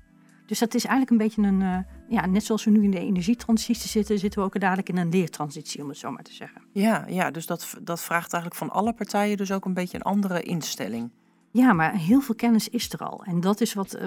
Dus 0.46 0.58
dat 0.58 0.74
is 0.74 0.84
eigenlijk 0.84 1.10
een 1.10 1.26
beetje 1.26 1.42
een, 1.42 1.86
ja, 2.10 2.26
net 2.26 2.44
zoals 2.44 2.64
we 2.64 2.70
nu 2.70 2.82
in 2.82 2.90
de 2.90 2.98
energietransitie 2.98 3.88
zitten, 3.88 4.18
zitten 4.18 4.40
we 4.40 4.46
ook 4.46 4.60
dadelijk 4.60 4.88
in 4.88 4.96
een 4.96 5.08
leertransitie, 5.08 5.82
om 5.82 5.88
het 5.88 5.98
zo 5.98 6.10
maar 6.10 6.22
te 6.22 6.32
zeggen. 6.32 6.62
Ja, 6.72 7.04
ja 7.08 7.30
dus 7.30 7.46
dat, 7.46 7.74
dat 7.82 8.00
vraagt 8.00 8.32
eigenlijk 8.32 8.62
van 8.62 8.70
alle 8.70 8.92
partijen 8.92 9.36
dus 9.36 9.52
ook 9.52 9.64
een 9.64 9.74
beetje 9.74 9.96
een 9.96 10.02
andere 10.02 10.42
instelling. 10.42 11.10
Ja, 11.50 11.72
maar 11.72 11.94
heel 11.94 12.20
veel 12.20 12.34
kennis 12.34 12.68
is 12.68 12.92
er 12.92 12.98
al. 12.98 13.24
En 13.24 13.40
dat 13.40 13.60
is 13.60 13.74
wat, 13.74 13.98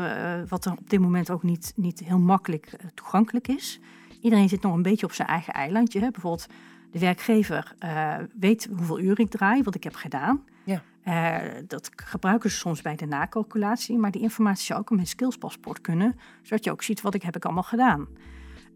wat 0.47 0.65
er 0.65 0.71
op 0.71 0.89
dit 0.89 0.99
moment 0.99 1.29
ook 1.29 1.43
niet, 1.43 1.73
niet 1.75 1.99
heel 1.99 2.19
makkelijk 2.19 2.75
toegankelijk 2.93 3.47
is. 3.47 3.79
Iedereen 4.21 4.49
zit 4.49 4.61
nog 4.61 4.73
een 4.73 4.81
beetje 4.81 5.05
op 5.05 5.11
zijn 5.11 5.27
eigen 5.27 5.53
eilandje. 5.53 5.99
Hè? 5.99 6.11
Bijvoorbeeld 6.11 6.47
de 6.93 6.99
werkgever 6.99 7.75
uh, 7.79 8.15
weet 8.39 8.69
hoeveel 8.77 8.99
uur 8.99 9.19
ik 9.19 9.29
draai, 9.29 9.63
wat 9.63 9.75
ik 9.75 9.83
heb 9.83 9.95
gedaan. 9.95 10.43
Ja. 10.63 10.81
Uh, 11.05 11.51
dat 11.67 11.89
gebruiken 11.95 12.49
ze 12.49 12.57
soms 12.57 12.81
bij 12.81 12.95
de 12.95 13.05
nakalculatie, 13.05 13.97
maar 13.97 14.11
die 14.11 14.21
informatie 14.21 14.65
zou 14.65 14.79
ook 14.79 14.89
in 14.89 14.95
mijn 14.95 15.07
skillspaspoort 15.07 15.81
kunnen, 15.81 16.15
zodat 16.41 16.63
je 16.63 16.71
ook 16.71 16.83
ziet 16.83 17.01
wat 17.01 17.13
ik 17.13 17.23
heb 17.23 17.35
ik 17.35 17.45
allemaal 17.45 17.63
gedaan. 17.63 18.07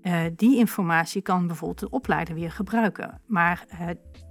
Uh, 0.04 0.20
die 0.36 0.58
informatie 0.58 1.22
kan 1.22 1.48
bijvoorbeeld 1.48 1.80
de 1.80 1.90
opleider 1.90 2.36
weer 2.36 2.52
gebruiken. 2.52 3.22
Maar 3.26 3.66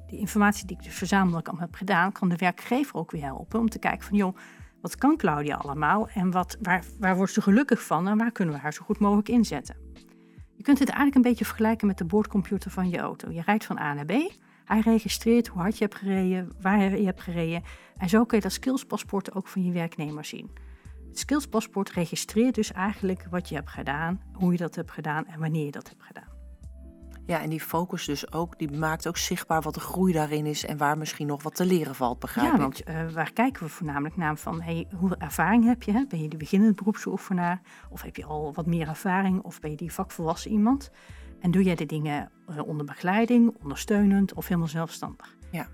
de 0.06 0.16
informatie 0.16 0.66
die 0.66 0.76
ik 0.76 0.82
dus 0.82 0.94
verzamelijk 0.94 1.48
al 1.48 1.58
heb 1.58 1.74
gedaan, 1.74 2.12
kan 2.12 2.28
de 2.28 2.36
werkgever 2.36 2.94
ook 2.94 3.10
weer 3.10 3.22
helpen 3.22 3.60
om 3.60 3.68
te 3.68 3.78
kijken 3.78 4.06
van 4.06 4.16
joh, 4.16 4.36
wat 4.80 4.96
kan 4.96 5.16
Claudia 5.16 5.56
allemaal 5.56 6.08
en 6.08 6.30
wat, 6.30 6.56
waar, 6.62 6.84
waar 6.98 7.16
wordt 7.16 7.32
ze 7.32 7.42
gelukkig 7.42 7.82
van 7.82 8.08
en 8.08 8.18
waar 8.18 8.32
kunnen 8.32 8.54
we 8.54 8.60
haar 8.60 8.72
zo 8.72 8.84
goed 8.84 8.98
mogelijk 8.98 9.28
inzetten. 9.28 9.85
Je 10.56 10.62
kunt 10.62 10.78
het 10.78 10.88
eigenlijk 10.88 11.16
een 11.16 11.30
beetje 11.30 11.44
vergelijken 11.44 11.86
met 11.86 11.98
de 11.98 12.04
boordcomputer 12.04 12.70
van 12.70 12.90
je 12.90 12.98
auto. 12.98 13.30
Je 13.30 13.42
rijdt 13.42 13.64
van 13.64 13.78
A 13.78 13.94
naar 13.94 14.04
B. 14.04 14.12
Hij 14.64 14.80
registreert 14.80 15.46
hoe 15.46 15.60
hard 15.60 15.78
je 15.78 15.84
hebt 15.84 15.96
gereden, 15.96 16.52
waar 16.60 16.98
je 16.98 17.04
hebt 17.04 17.20
gereden. 17.20 17.62
En 17.96 18.08
zo 18.08 18.24
kun 18.24 18.36
je 18.36 18.42
dat 18.42 18.52
skillspaspoort 18.52 19.34
ook 19.34 19.48
van 19.48 19.64
je 19.64 19.72
werknemer 19.72 20.24
zien. 20.24 20.50
Het 21.08 21.18
skillspaspoort 21.18 21.90
registreert 21.90 22.54
dus 22.54 22.72
eigenlijk 22.72 23.26
wat 23.30 23.48
je 23.48 23.54
hebt 23.54 23.70
gedaan, 23.70 24.20
hoe 24.32 24.52
je 24.52 24.58
dat 24.58 24.74
hebt 24.74 24.90
gedaan 24.90 25.26
en 25.26 25.40
wanneer 25.40 25.64
je 25.64 25.70
dat 25.70 25.88
hebt 25.88 26.02
gedaan. 26.02 26.35
Ja, 27.26 27.40
en 27.40 27.50
die 27.50 27.60
focus 27.60 28.04
dus 28.04 28.32
ook, 28.32 28.58
die 28.58 28.70
maakt 28.70 29.08
ook 29.08 29.16
zichtbaar 29.16 29.62
wat 29.62 29.74
de 29.74 29.80
groei 29.80 30.12
daarin 30.12 30.46
is 30.46 30.64
en 30.64 30.76
waar 30.76 30.98
misschien 30.98 31.26
nog 31.26 31.42
wat 31.42 31.54
te 31.54 31.64
leren 31.64 31.94
valt, 31.94 32.18
begrijp 32.18 32.52
ja, 32.52 32.58
want 32.58 32.88
uh, 32.88 33.10
waar 33.12 33.32
kijken 33.32 33.62
we 33.62 33.68
voornamelijk 33.68 34.16
naar 34.16 34.36
van, 34.36 34.60
hey, 34.60 34.86
hoeveel 34.96 35.18
ervaring 35.18 35.64
heb 35.64 35.82
je? 35.82 35.92
Hè? 35.92 36.04
Ben 36.08 36.22
je 36.22 36.28
de 36.28 36.36
beginnende 36.36 36.74
beroepsoefenaar 36.74 37.60
of 37.90 38.02
heb 38.02 38.16
je 38.16 38.24
al 38.24 38.52
wat 38.54 38.66
meer 38.66 38.88
ervaring 38.88 39.42
of 39.42 39.60
ben 39.60 39.70
je 39.70 39.76
die 39.76 39.92
vakvolwassen 39.92 40.50
iemand? 40.50 40.90
En 41.40 41.50
doe 41.50 41.62
jij 41.62 41.74
de 41.74 41.86
dingen 41.86 42.30
uh, 42.50 42.66
onder 42.66 42.86
begeleiding, 42.86 43.56
ondersteunend 43.62 44.34
of 44.34 44.46
helemaal 44.46 44.68
zelfstandig? 44.68 45.36
Ja. 45.50 45.68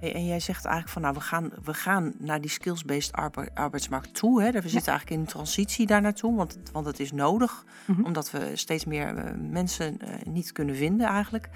En 0.00 0.26
jij 0.26 0.40
zegt 0.40 0.64
eigenlijk 0.64 0.92
van 0.92 1.02
nou, 1.02 1.14
we 1.14 1.20
gaan, 1.20 1.50
we 1.64 1.74
gaan 1.74 2.12
naar 2.18 2.40
die 2.40 2.50
skills-based 2.50 3.12
arbeidsmarkt 3.54 4.14
toe. 4.14 4.42
Hè? 4.42 4.50
We 4.50 4.68
zitten 4.68 4.92
eigenlijk 4.92 5.10
in 5.10 5.20
een 5.20 5.32
transitie 5.32 5.86
daar 5.86 6.00
naartoe, 6.00 6.36
want, 6.36 6.58
want 6.72 6.86
het 6.86 7.00
is 7.00 7.12
nodig, 7.12 7.64
mm-hmm. 7.86 8.04
omdat 8.04 8.30
we 8.30 8.50
steeds 8.54 8.84
meer 8.84 9.16
uh, 9.16 9.50
mensen 9.50 9.98
uh, 10.02 10.08
niet 10.24 10.52
kunnen 10.52 10.76
vinden 10.76 11.06
eigenlijk. 11.06 11.48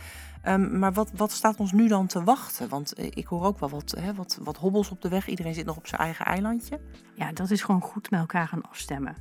Um, 0.49 0.79
maar 0.79 0.93
wat, 0.93 1.11
wat 1.17 1.33
staat 1.33 1.57
ons 1.57 1.73
nu 1.73 1.89
dan 1.89 2.07
te 2.07 2.25
wachten? 2.25 2.69
Want 2.69 2.99
uh, 2.99 3.07
ik 3.07 3.27
hoor 3.27 3.45
ook 3.45 3.59
wel 3.59 3.71
wat, 3.71 3.95
hè, 3.99 4.15
wat, 4.15 4.39
wat 4.43 4.57
hobbels 4.57 4.91
op 4.91 5.03
de 5.03 5.09
weg. 5.09 5.29
Iedereen 5.29 5.55
zit 5.55 5.67
nog 5.67 5.77
op 5.77 5.87
zijn 5.87 6.01
eigen 6.01 6.25
eilandje. 6.25 6.81
Ja, 7.15 7.33
dat 7.33 7.51
is 7.51 7.63
gewoon 7.63 7.83
goed 7.83 8.11
met 8.11 8.21
elkaar 8.21 8.49
gaan 8.49 8.63
afstemmen. 8.63 9.17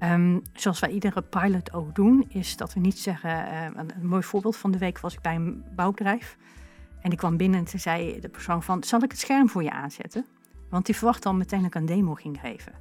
Um, 0.00 0.42
zoals 0.52 0.80
wij 0.80 0.90
iedere 0.90 1.22
pilot 1.22 1.72
ook 1.72 1.94
doen, 1.94 2.24
is 2.28 2.56
dat 2.56 2.74
we 2.74 2.80
niet 2.80 2.98
zeggen. 2.98 3.30
een 3.76 4.06
mooi 4.06 4.22
voorbeeld 4.22 4.56
van 4.56 4.70
de 4.70 4.78
week 4.78 4.98
was 4.98 5.14
ik 5.14 5.20
bij 5.20 5.34
een 5.34 5.64
bouwbedrijf. 5.74 6.36
En 7.02 7.10
ik 7.10 7.18
kwam 7.18 7.36
binnen 7.36 7.58
en 7.58 7.64
toen 7.64 7.80
zei 7.80 8.20
de 8.20 8.28
persoon 8.28 8.62
van, 8.62 8.82
zal 8.82 9.02
ik 9.02 9.10
het 9.10 9.20
scherm 9.20 9.48
voor 9.48 9.62
je 9.62 9.70
aanzetten? 9.70 10.26
Want 10.70 10.86
die 10.86 10.96
verwacht 10.96 11.26
al 11.26 11.34
meteen 11.34 11.58
dat 11.58 11.68
ik 11.68 11.74
een 11.74 11.86
demo 11.86 12.14
ging 12.14 12.40
geven. 12.40 12.72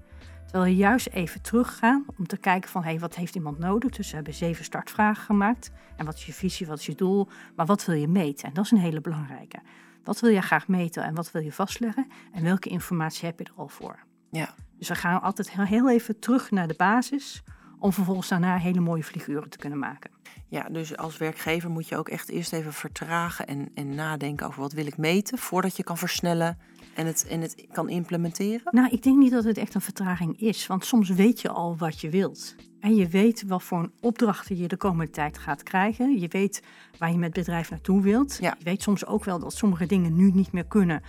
Terwijl 0.43 0.63
we 0.63 0.75
juist 0.75 1.07
even 1.07 1.41
teruggaan 1.41 2.05
om 2.17 2.27
te 2.27 2.37
kijken 2.37 2.69
van... 2.69 2.83
hé, 2.83 2.89
hey, 2.89 2.99
wat 2.99 3.15
heeft 3.15 3.35
iemand 3.35 3.59
nodig? 3.59 3.91
Dus 3.91 4.09
we 4.09 4.15
hebben 4.15 4.33
zeven 4.33 4.63
startvragen 4.63 5.23
gemaakt. 5.23 5.71
En 5.95 6.05
wat 6.05 6.15
is 6.15 6.25
je 6.25 6.33
visie, 6.33 6.67
wat 6.67 6.79
is 6.79 6.85
je 6.85 6.95
doel? 6.95 7.27
Maar 7.55 7.65
wat 7.65 7.85
wil 7.85 7.95
je 7.95 8.07
meten? 8.07 8.47
En 8.47 8.53
dat 8.53 8.65
is 8.65 8.71
een 8.71 8.77
hele 8.77 9.01
belangrijke. 9.01 9.59
Wat 10.03 10.19
wil 10.19 10.29
je 10.29 10.41
graag 10.41 10.67
meten 10.67 11.03
en 11.03 11.15
wat 11.15 11.31
wil 11.31 11.41
je 11.41 11.51
vastleggen? 11.51 12.07
En 12.31 12.43
welke 12.43 12.69
informatie 12.69 13.25
heb 13.25 13.39
je 13.39 13.45
er 13.45 13.51
al 13.55 13.67
voor? 13.67 13.99
Ja. 14.31 14.53
Dus 14.77 14.87
we 14.87 14.95
gaan 14.95 15.21
altijd 15.21 15.51
heel 15.51 15.89
even 15.89 16.19
terug 16.19 16.51
naar 16.51 16.67
de 16.67 16.75
basis... 16.77 17.43
om 17.79 17.93
vervolgens 17.93 18.27
daarna 18.27 18.57
hele 18.57 18.79
mooie 18.79 19.03
figuren 19.03 19.49
te 19.49 19.57
kunnen 19.57 19.79
maken. 19.79 20.11
Ja, 20.47 20.69
dus 20.69 20.97
als 20.97 21.17
werkgever 21.17 21.69
moet 21.69 21.87
je 21.87 21.97
ook 21.97 22.09
echt 22.09 22.29
eerst 22.29 22.53
even 22.53 22.73
vertragen 22.73 23.47
en, 23.47 23.69
en 23.73 23.95
nadenken 23.95 24.47
over 24.47 24.61
wat 24.61 24.73
wil 24.73 24.85
ik 24.85 24.97
meten... 24.97 25.37
voordat 25.37 25.77
je 25.77 25.83
kan 25.83 25.97
versnellen 25.97 26.57
en 26.95 27.05
het, 27.05 27.27
en 27.27 27.41
het 27.41 27.65
kan 27.71 27.89
implementeren? 27.89 28.61
Nou, 28.71 28.89
ik 28.89 29.03
denk 29.03 29.17
niet 29.17 29.31
dat 29.31 29.43
het 29.43 29.57
echt 29.57 29.75
een 29.75 29.81
vertraging 29.81 30.39
is. 30.39 30.67
Want 30.67 30.85
soms 30.85 31.09
weet 31.09 31.41
je 31.41 31.49
al 31.49 31.77
wat 31.77 32.01
je 32.01 32.09
wilt. 32.09 32.55
En 32.79 32.95
je 32.95 33.07
weet 33.07 33.43
wat 33.47 33.63
voor 33.63 33.79
een 33.79 33.91
opdrachten 34.01 34.57
je 34.57 34.67
de 34.67 34.77
komende 34.77 35.11
tijd 35.11 35.37
gaat 35.37 35.63
krijgen. 35.63 36.19
Je 36.19 36.27
weet 36.27 36.63
waar 36.97 37.11
je 37.11 37.17
met 37.17 37.33
bedrijf 37.33 37.69
naartoe 37.69 38.01
wilt. 38.01 38.37
Ja. 38.41 38.55
Je 38.57 38.63
weet 38.63 38.81
soms 38.81 39.05
ook 39.05 39.23
wel 39.23 39.39
dat 39.39 39.53
sommige 39.53 39.85
dingen 39.85 40.15
nu 40.15 40.31
niet 40.31 40.51
meer 40.51 40.67
kunnen 40.67 41.01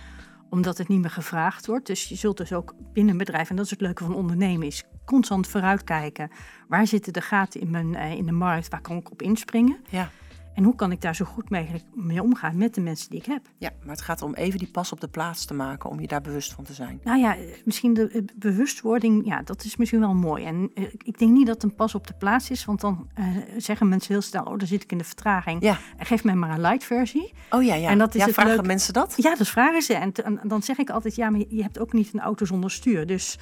omdat 0.51 0.77
het 0.77 0.87
niet 0.87 1.01
meer 1.01 1.09
gevraagd 1.09 1.65
wordt. 1.65 1.87
Dus 1.87 2.09
je 2.09 2.15
zult 2.15 2.37
dus 2.37 2.53
ook 2.53 2.75
binnen 2.93 3.11
een 3.11 3.17
bedrijf, 3.17 3.49
en 3.49 3.55
dat 3.55 3.65
is 3.65 3.71
het 3.71 3.81
leuke 3.81 4.03
van 4.03 4.15
ondernemen, 4.15 4.67
is 4.67 4.83
constant 5.05 5.47
vooruitkijken. 5.47 6.31
Waar 6.67 6.87
zitten 6.87 7.13
de 7.13 7.21
gaten 7.21 7.61
in, 7.61 7.69
mijn, 7.69 7.95
eh, 7.95 8.11
in 8.11 8.25
de 8.25 8.31
markt? 8.31 8.69
Waar 8.69 8.81
kan 8.81 8.97
ik 8.97 9.11
op 9.11 9.21
inspringen? 9.21 9.77
Ja. 9.89 10.09
En 10.53 10.63
hoe 10.63 10.75
kan 10.75 10.91
ik 10.91 11.01
daar 11.01 11.15
zo 11.15 11.25
goed 11.25 11.49
mogelijk 11.49 11.83
mee 11.93 12.21
omgaan 12.21 12.57
met 12.57 12.75
de 12.75 12.81
mensen 12.81 13.09
die 13.09 13.19
ik 13.19 13.25
heb? 13.25 13.41
Ja, 13.57 13.69
maar 13.83 13.95
het 13.95 14.01
gaat 14.03 14.21
om 14.21 14.33
even 14.33 14.59
die 14.59 14.71
pas 14.71 14.91
op 14.91 15.01
de 15.01 15.07
plaats 15.07 15.45
te 15.45 15.53
maken 15.53 15.89
om 15.89 15.99
je 15.99 16.07
daar 16.07 16.21
bewust 16.21 16.53
van 16.53 16.63
te 16.63 16.73
zijn. 16.73 16.99
Nou 17.03 17.19
ja, 17.19 17.35
misschien 17.65 17.93
de 17.93 18.07
eh, 18.07 18.21
bewustwording, 18.35 19.25
ja, 19.25 19.41
dat 19.41 19.63
is 19.63 19.75
misschien 19.75 19.99
wel 19.99 20.13
mooi. 20.13 20.45
En 20.45 20.71
ik 20.97 21.19
denk 21.19 21.31
niet 21.31 21.45
dat 21.45 21.55
het 21.55 21.63
een 21.63 21.75
pas 21.75 21.95
op 21.95 22.07
de 22.07 22.13
plaats 22.13 22.49
is, 22.49 22.65
want 22.65 22.81
dan 22.81 23.09
uh, 23.19 23.25
zeggen 23.57 23.89
mensen 23.89 24.13
heel 24.13 24.21
snel, 24.21 24.43
oh, 24.43 24.57
dan 24.57 24.67
zit 24.67 24.83
ik 24.83 24.91
in 24.91 24.97
de 24.97 25.03
vertraging. 25.03 25.63
Ja. 25.63 25.77
Geef 25.97 26.23
mij 26.23 26.35
maar 26.35 26.49
een 26.49 26.61
light 26.61 26.83
versie. 26.83 27.33
Oh 27.49 27.63
ja, 27.63 27.75
ja. 27.75 27.89
En 27.89 27.97
dat 27.97 28.15
is 28.15 28.19
ja, 28.19 28.25
het 28.25 28.35
vragen 28.35 28.55
leuk- 28.55 28.65
mensen 28.65 28.93
dat? 28.93 29.13
Ja, 29.17 29.35
dat 29.35 29.47
vragen 29.47 29.81
ze. 29.81 29.93
En, 29.93 30.13
en 30.13 30.39
dan 30.43 30.63
zeg 30.63 30.77
ik 30.77 30.89
altijd, 30.89 31.15
ja, 31.15 31.29
maar 31.29 31.41
je 31.49 31.61
hebt 31.61 31.79
ook 31.79 31.93
niet 31.93 32.13
een 32.13 32.19
auto 32.19 32.45
zonder 32.45 32.71
stuur. 32.71 33.07
Dus 33.07 33.37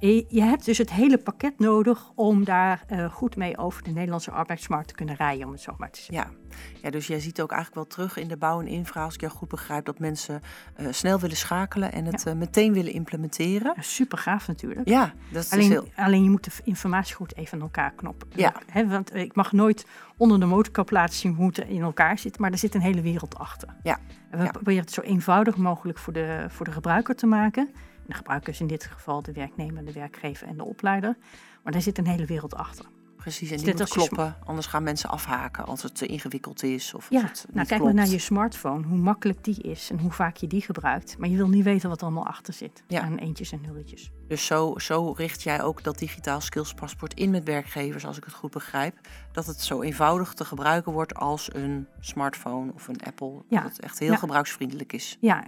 je 0.00 0.24
je 0.28 0.42
hebt 0.42 0.64
dus 0.64 0.78
het 0.78 0.92
hele 0.92 1.18
pakket 1.18 1.58
nodig 1.58 2.10
om 2.14 2.44
daar 2.44 2.84
eh, 2.86 3.12
goed 3.12 3.36
mee 3.36 3.58
over 3.58 3.82
de 3.82 3.90
Nederlandse 3.90 4.30
arbeidsmarkt 4.30 4.88
te 4.88 4.94
kunnen 4.94 5.14
rijden, 5.14 5.46
om 5.46 5.52
het 5.52 5.60
zo 5.60 5.74
maar 5.78 5.90
te 5.90 6.00
zeggen. 6.00 6.34
Ja. 6.48 6.56
ja, 6.82 6.90
dus 6.90 7.06
jij 7.06 7.20
ziet 7.20 7.40
ook 7.40 7.52
eigenlijk 7.52 7.74
wel 7.82 8.06
terug 8.06 8.22
in 8.22 8.28
de 8.28 8.36
bouw 8.36 8.60
en 8.60 8.66
infra, 8.66 9.04
als 9.04 9.14
ik 9.14 9.20
jou 9.20 9.32
goed 9.32 9.48
begrijp, 9.48 9.84
dat 9.84 9.98
mensen 9.98 10.40
eh, 10.74 10.86
snel 10.90 11.20
willen 11.20 11.36
schakelen 11.36 11.92
en 11.92 12.04
het 12.04 12.26
eh, 12.26 12.34
meteen 12.34 12.72
willen 12.72 12.92
implementeren. 12.92 13.72
Ja, 13.76 13.82
super 13.82 14.18
gaaf 14.18 14.46
natuurlijk. 14.46 14.88
Ja, 14.88 15.12
dat 15.32 15.42
is 15.44 15.52
Alleen, 15.52 15.70
heel... 15.70 15.88
alleen 15.96 16.22
je 16.24 16.30
moet 16.30 16.44
de 16.44 16.50
informatie 16.64 17.14
goed 17.14 17.36
even 17.36 17.54
aan 17.58 17.64
elkaar 17.64 17.92
knoppen. 17.92 18.28
Ja. 18.34 18.52
Hè, 18.66 18.88
want 18.88 19.14
ik 19.14 19.34
mag 19.34 19.52
nooit 19.52 19.86
onder 20.16 20.40
de 20.40 20.46
motorkap 20.46 20.90
laten 20.90 21.14
zien 21.14 21.34
hoe 21.34 21.46
het 21.46 21.58
in 21.58 21.82
elkaar 21.82 22.18
zit, 22.18 22.38
maar 22.38 22.50
er 22.52 22.58
zit 22.58 22.74
een 22.74 22.80
hele 22.80 23.00
wereld 23.02 23.38
achter. 23.38 23.68
Ja. 23.82 23.98
En 24.30 24.38
we 24.38 24.44
Ja. 24.44 24.50
proberen 24.50 24.80
het 24.80 24.92
zo 24.92 25.00
eenvoudig 25.00 25.56
mogelijk 25.56 25.98
voor 25.98 26.12
de, 26.12 26.44
voor 26.48 26.64
de 26.64 26.72
gebruiker 26.72 27.14
te 27.14 27.26
maken. 27.26 27.70
De 28.10 28.16
gebruiker 28.16 28.52
is 28.52 28.60
in 28.60 28.66
dit 28.66 28.84
geval 28.84 29.22
de 29.22 29.32
werknemer, 29.32 29.84
de 29.84 29.92
werkgever 29.92 30.46
en 30.46 30.56
de 30.56 30.64
opleider. 30.64 31.16
Maar 31.62 31.72
daar 31.72 31.82
zit 31.82 31.98
een 31.98 32.06
hele 32.06 32.24
wereld 32.24 32.54
achter. 32.54 32.84
Precies, 33.16 33.50
en 33.50 33.56
Dus 33.56 33.64
die 33.64 33.74
moet 33.74 33.88
kloppen, 33.88 34.36
anders 34.44 34.66
gaan 34.66 34.82
mensen 34.82 35.10
afhaken 35.10 35.64
als 35.66 35.82
het 35.82 35.94
te 35.96 36.06
ingewikkeld 36.06 36.62
is 36.62 36.94
of 36.94 37.06
Ja, 37.10 37.20
het 37.22 37.46
nou 37.52 37.66
kijk 37.66 37.82
maar 37.82 37.94
naar 37.94 38.06
je 38.08 38.18
smartphone, 38.18 38.86
hoe 38.86 38.96
makkelijk 38.98 39.44
die 39.44 39.62
is 39.62 39.90
en 39.90 39.98
hoe 39.98 40.10
vaak 40.10 40.36
je 40.36 40.46
die 40.46 40.60
gebruikt. 40.60 41.18
Maar 41.18 41.28
je 41.28 41.36
wil 41.36 41.48
niet 41.48 41.64
weten 41.64 41.88
wat 41.88 41.98
er 41.98 42.04
allemaal 42.04 42.26
achter 42.26 42.52
zit 42.54 42.82
Ja. 42.88 43.00
aan 43.00 43.16
eentjes 43.16 43.52
en 43.52 43.60
nulletjes. 43.60 44.10
Dus 44.28 44.46
zo, 44.46 44.78
zo 44.78 45.12
richt 45.12 45.42
jij 45.42 45.62
ook 45.62 45.82
dat 45.82 45.98
digitaal 45.98 46.40
skillspaspoort 46.40 47.14
in 47.14 47.30
met 47.30 47.44
werkgevers, 47.44 48.06
als 48.06 48.16
ik 48.16 48.24
het 48.24 48.34
goed 48.34 48.50
begrijp. 48.50 48.94
Dat 49.32 49.46
het 49.46 49.60
zo 49.60 49.82
eenvoudig 49.82 50.34
te 50.34 50.44
gebruiken 50.44 50.92
wordt 50.92 51.14
als 51.14 51.54
een 51.54 51.86
smartphone 52.00 52.72
of 52.72 52.88
een 52.88 53.00
Apple. 53.04 53.42
Ja. 53.48 53.62
Dat 53.62 53.70
het 53.70 53.80
echt 53.80 53.98
heel 53.98 54.10
Ja. 54.10 54.16
gebruiksvriendelijk 54.16 54.92
is. 54.92 55.16
Ja, 55.20 55.44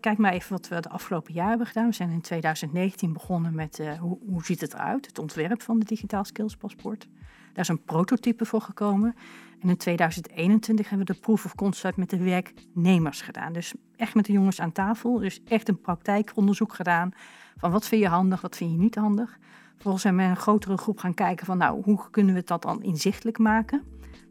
kijk 0.00 0.18
maar 0.18 0.32
even 0.32 0.50
wat 0.50 0.68
we 0.68 0.80
de 0.80 0.88
afgelopen 0.88 1.32
jaar 1.34 1.48
hebben 1.48 1.66
gedaan. 1.66 1.86
We 1.86 1.94
zijn 1.94 2.10
in 2.10 2.20
2019 2.20 3.12
begonnen 3.12 3.54
met 3.54 3.78
eh, 3.78 3.92
hoe, 3.98 4.18
hoe 4.26 4.44
ziet 4.44 4.60
het 4.60 4.74
eruit, 4.74 5.06
het 5.06 5.18
ontwerp 5.18 5.62
van 5.62 5.78
de 5.78 5.84
digitaal 5.84 6.24
skills 6.24 6.56
paspoort. 6.56 7.08
Daar 7.52 7.64
is 7.64 7.68
een 7.68 7.84
prototype 7.84 8.44
voor 8.44 8.60
gekomen. 8.60 9.14
En 9.60 9.68
in 9.68 9.76
2021 9.76 10.88
hebben 10.88 11.06
we 11.06 11.12
de 11.12 11.18
proof 11.20 11.44
of 11.44 11.54
concept 11.54 11.96
met 11.96 12.10
de 12.10 12.18
werknemers 12.18 13.20
gedaan. 13.22 13.52
Dus 13.52 13.74
echt 13.96 14.14
met 14.14 14.24
de 14.26 14.32
jongens 14.32 14.60
aan 14.60 14.72
tafel. 14.72 15.18
Dus 15.18 15.42
echt 15.44 15.68
een 15.68 15.80
praktijkonderzoek 15.80 16.74
gedaan 16.74 17.10
van 17.56 17.70
wat 17.70 17.86
vind 17.86 18.02
je 18.02 18.08
handig, 18.08 18.40
wat 18.40 18.56
vind 18.56 18.70
je 18.70 18.78
niet 18.78 18.94
handig. 18.94 19.38
Vervolgens 19.76 20.02
zijn 20.02 20.16
we 20.16 20.22
een 20.22 20.36
grotere 20.36 20.76
groep 20.76 20.98
gaan 20.98 21.14
kijken 21.14 21.46
van 21.46 21.58
nou, 21.58 21.82
hoe 21.82 22.10
kunnen 22.10 22.34
we 22.34 22.42
dat 22.44 22.62
dan 22.62 22.82
inzichtelijk 22.82 23.38
maken. 23.38 23.82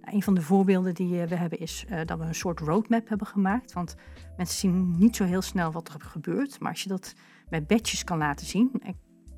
Nou, 0.01 0.15
een 0.15 0.23
van 0.23 0.33
de 0.33 0.41
voorbeelden 0.41 0.93
die 0.93 1.21
eh, 1.21 1.27
we 1.27 1.35
hebben 1.35 1.59
is 1.59 1.85
eh, 1.89 1.99
dat 2.05 2.19
we 2.19 2.25
een 2.25 2.35
soort 2.35 2.59
roadmap 2.59 3.09
hebben 3.09 3.27
gemaakt. 3.27 3.73
Want 3.73 3.95
mensen 4.37 4.57
zien 4.57 4.97
niet 4.97 5.15
zo 5.15 5.23
heel 5.23 5.41
snel 5.41 5.71
wat 5.71 5.87
er 5.87 6.01
gebeurt. 6.01 6.59
Maar 6.59 6.71
als 6.71 6.83
je 6.83 6.89
dat 6.89 7.13
met 7.49 7.67
badges 7.67 8.03
kan 8.03 8.17
laten 8.17 8.45
zien. 8.45 8.71
Ik, 8.83 8.95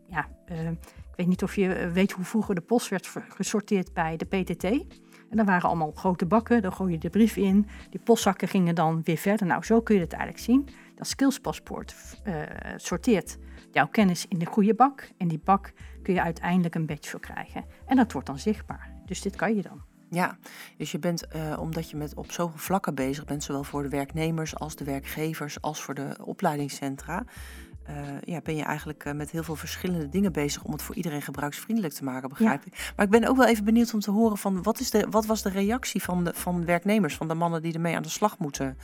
ja, 0.08 0.28
eh, 0.46 0.72
ik 0.72 1.16
weet 1.16 1.28
niet 1.28 1.44
of 1.44 1.56
je 1.56 1.92
weet 1.94 2.12
hoe 2.12 2.26
vroeger 2.26 2.56
de 2.56 2.62
post 2.62 2.90
werd 2.90 3.14
gesorteerd 3.30 3.94
bij 3.94 4.18
de 4.18 4.26
PTT. 4.26 4.64
En 5.30 5.38
dan 5.38 5.46
waren 5.46 5.70
allemaal 5.70 5.92
grote 5.92 6.26
bakken, 6.26 6.62
daar 6.62 6.72
gooi 6.72 6.92
je 6.92 6.98
de 6.98 7.10
brief 7.10 7.36
in. 7.36 7.68
Die 7.90 8.00
postzakken 8.00 8.48
gingen 8.48 8.76
dan 8.76 9.02
weer 9.04 9.18
verder. 9.18 9.48
Nou, 9.48 9.64
zo 9.64 9.82
kun 9.82 9.96
je 9.96 10.02
het 10.02 10.14
eigenlijk 10.14 10.44
zien. 10.44 10.68
Dat 10.96 11.08
skillspaspoort 11.08 11.96
sorteert 12.76 13.38
jouw 13.72 13.88
kennis 13.88 14.26
in 14.28 14.40
de 14.40 14.46
goede 14.46 14.74
bak. 14.74 15.10
En 15.18 15.28
die 15.28 15.42
bak 15.44 15.74
kun 16.08 16.16
je 16.16 16.22
uiteindelijk 16.24 16.76
een 16.76 16.86
badge 16.86 17.10
voor 17.10 17.20
krijgen. 17.20 17.66
En 17.86 17.96
dat 17.96 18.12
wordt 18.12 18.28
dan 18.28 18.40
zichtbaar. 18.40 18.90
Dus 19.06 19.22
dit 19.22 19.36
kan 19.36 19.56
je 19.56 19.62
dan. 19.62 19.82
Ja, 20.10 20.38
dus 20.78 20.92
je 20.92 21.00
bent, 21.00 21.28
eh, 21.28 21.58
omdat 21.60 21.90
je 21.90 21.98
met 21.98 22.14
op 22.16 22.32
zoveel 22.32 22.58
vlakken 22.60 22.96
bezig 22.96 23.26
bent, 23.26 23.44
zowel 23.44 23.64
voor 23.64 23.84
de 23.84 23.90
werknemers 23.90 24.56
als 24.56 24.76
de 24.76 24.84
werkgevers 24.84 25.62
als 25.62 25.82
voor 25.82 25.94
de 25.94 26.18
opleidingscentra, 26.24 27.24
eh, 27.84 27.96
ja, 28.22 28.42
ben 28.42 28.56
je 28.56 28.64
eigenlijk 28.64 29.06
eh, 29.06 29.14
met 29.14 29.32
heel 29.32 29.44
veel 29.44 29.56
verschillende 29.56 30.10
dingen 30.10 30.32
bezig 30.32 30.64
om 30.64 30.72
het 30.72 30.82
voor 30.82 30.96
iedereen 30.96 31.22
gebruiksvriendelijk 31.22 31.94
te 31.94 32.04
maken, 32.04 32.30
begrijp 32.30 32.66
ik. 32.66 32.92
Maar 32.96 33.06
ik 33.06 33.12
ben 33.12 33.26
ook 33.28 33.38
wel 33.38 33.48
even 33.48 33.64
benieuwd 33.64 33.94
om 33.94 34.00
te 34.00 34.12
horen 34.12 34.38
van 34.38 34.64
wat, 34.64 34.80
is 34.80 34.92
de, 34.92 35.08
wat 35.10 35.26
was 35.26 35.42
de 35.42 35.50
reactie 35.50 36.04
van 36.04 36.24
de 36.24 36.34
van 36.34 36.66
werknemers, 36.66 37.16
van 37.16 37.28
de 37.28 37.34
mannen 37.34 37.62
die 37.62 37.74
ermee 37.74 37.96
aan 37.96 38.02
de 38.04 38.10
slag 38.10 38.38
moeten? 38.40 38.78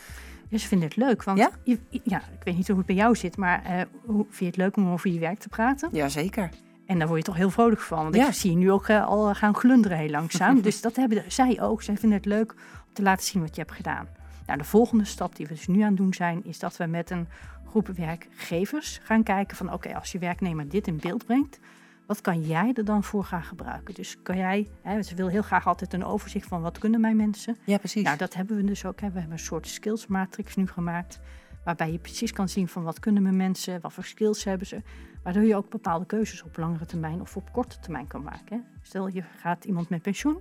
Ja, 0.49 0.57
ze 0.57 0.67
vinden 0.67 0.87
het 0.87 0.97
leuk. 0.97 1.23
Want 1.23 1.37
Ja? 1.37 1.49
je- 1.63 1.79
ja, 2.03 2.17
ik 2.17 2.43
weet 2.43 2.55
niet 2.55 2.67
hoe 2.67 2.77
het 2.77 2.85
bij 2.85 2.95
jou 2.95 3.15
zit, 3.15 3.37
maar 3.37 3.87
hoe, 4.05 4.23
vind 4.29 4.37
je 4.39 4.45
het 4.45 4.57
leuk 4.57 4.75
om 4.77 4.91
over 4.91 5.09
je 5.11 5.19
werk 5.19 5.39
te 5.39 5.49
praten? 5.49 5.89
Jazeker. 5.91 6.49
En 6.85 6.97
daar 6.99 7.07
word 7.07 7.19
je 7.19 7.25
toch 7.25 7.35
heel 7.35 7.49
vrolijk 7.49 7.81
van. 7.81 8.03
Want 8.03 8.15
Ja. 8.15 8.27
ik 8.27 8.33
zie 8.33 8.51
je 8.51 8.57
nu 8.57 8.71
ook 8.71 8.87
eh, 8.87 9.05
al 9.05 9.33
gaan 9.35 9.55
glunderen 9.55 9.97
heel 9.97 10.09
langzaam. 10.09 10.61
dus 10.61 10.81
dat 10.81 10.95
hebben 10.95 11.23
zij 11.27 11.61
ook. 11.61 11.81
Zij 11.81 11.97
vinden 11.97 12.17
het 12.17 12.27
leuk 12.27 12.51
om 12.87 12.93
te 12.93 13.01
laten 13.01 13.25
zien 13.25 13.41
wat 13.41 13.55
je 13.55 13.61
hebt 13.61 13.73
gedaan. 13.75 14.07
Nou, 14.45 14.57
de 14.57 14.63
volgende 14.65 15.05
stap 15.05 15.35
die 15.35 15.45
we 15.47 15.53
dus 15.53 15.67
nu 15.67 15.81
aan 15.81 15.87
het 15.87 15.97
doen 15.97 16.13
zijn, 16.13 16.45
is 16.45 16.59
dat 16.59 16.77
we 16.77 16.85
met 16.85 17.09
een 17.09 17.27
groep 17.69 17.87
werkgevers 17.87 18.99
gaan 19.03 19.23
kijken 19.23 19.57
van 19.57 19.73
oké, 19.73 19.95
als 19.95 20.11
je 20.11 20.19
werknemer 20.19 20.69
dit 20.69 20.87
in 20.87 20.97
beeld 20.97 21.25
brengt, 21.25 21.59
wat 22.05 22.21
kan 22.21 22.41
jij 22.41 22.71
er 22.73 22.85
dan 22.85 23.03
voor 23.03 23.23
gaan 23.23 23.43
gebruiken? 23.43 23.93
Dus 23.93 24.17
kan 24.23 24.37
jij, 24.37 24.67
hè, 24.81 25.01
ze 25.03 25.15
wil 25.15 25.27
heel 25.27 25.41
graag 25.41 25.67
altijd 25.67 25.93
een 25.93 26.05
overzicht 26.05 26.47
van 26.47 26.61
wat 26.61 26.77
kunnen 26.77 27.01
mijn 27.01 27.15
mensen. 27.15 27.57
Ja, 27.63 27.77
precies. 27.77 28.03
Nou, 28.03 28.17
dat 28.17 28.33
hebben 28.33 28.55
we 28.55 28.63
dus 28.63 28.85
ook. 28.85 29.01
Hè. 29.01 29.07
We 29.11 29.19
hebben 29.19 29.37
een 29.37 29.43
soort 29.43 29.67
skills 29.67 30.07
matrix 30.07 30.55
nu 30.55 30.67
gemaakt. 30.67 31.19
Waarbij 31.63 31.91
je 31.91 31.97
precies 31.97 32.31
kan 32.31 32.49
zien 32.49 32.67
van 32.67 32.83
wat 32.83 32.99
kunnen 32.99 33.23
mijn 33.23 33.35
mensen, 33.35 33.81
wat 33.81 33.93
voor 33.93 34.03
skills 34.03 34.43
hebben 34.43 34.67
ze. 34.67 34.81
Waardoor 35.23 35.43
je 35.43 35.55
ook 35.55 35.69
bepaalde 35.69 36.05
keuzes 36.05 36.43
op 36.43 36.57
langere 36.57 36.85
termijn 36.85 37.21
of 37.21 37.35
op 37.35 37.51
korte 37.51 37.79
termijn 37.79 38.07
kan 38.07 38.23
maken. 38.23 38.65
Stel 38.81 39.07
je 39.07 39.23
gaat 39.39 39.65
iemand 39.65 39.89
met 39.89 40.01
pensioen. 40.01 40.37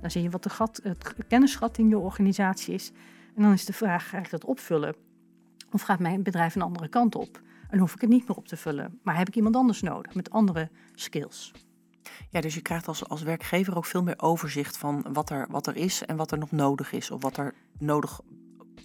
Dan 0.00 0.10
zie 0.10 0.22
je 0.22 0.30
wat 0.30 0.42
de 0.42 0.50
gat, 0.50 0.80
het 0.82 1.14
kennisgat 1.28 1.78
in 1.78 1.88
je 1.88 1.98
organisatie 1.98 2.74
is. 2.74 2.92
En 3.34 3.42
dan 3.42 3.52
is 3.52 3.64
de 3.64 3.72
vraag, 3.72 4.08
ga 4.08 4.18
ik 4.18 4.30
dat 4.30 4.44
opvullen? 4.44 4.94
Of 5.72 5.82
gaat 5.82 5.98
mijn 5.98 6.22
bedrijf 6.22 6.54
een 6.54 6.62
andere 6.62 6.88
kant 6.88 7.14
op? 7.14 7.40
En 7.70 7.78
hoef 7.78 7.94
ik 7.94 8.00
het 8.00 8.10
niet 8.10 8.28
meer 8.28 8.36
op 8.36 8.48
te 8.48 8.56
vullen. 8.56 8.98
Maar 9.02 9.16
heb 9.16 9.28
ik 9.28 9.36
iemand 9.36 9.56
anders 9.56 9.82
nodig 9.82 10.14
met 10.14 10.30
andere 10.30 10.70
skills? 10.94 11.52
Ja, 12.30 12.40
dus 12.40 12.54
je 12.54 12.60
krijgt 12.60 12.88
als, 12.88 13.08
als 13.08 13.22
werkgever 13.22 13.76
ook 13.76 13.84
veel 13.84 14.02
meer 14.02 14.20
overzicht 14.20 14.76
van 14.76 15.06
wat 15.12 15.30
er, 15.30 15.46
wat 15.50 15.66
er 15.66 15.76
is 15.76 16.04
en 16.04 16.16
wat 16.16 16.30
er 16.30 16.38
nog 16.38 16.50
nodig 16.50 16.92
is. 16.92 17.10
Of 17.10 17.22
wat 17.22 17.36
er 17.36 17.54
nodig, 17.78 18.20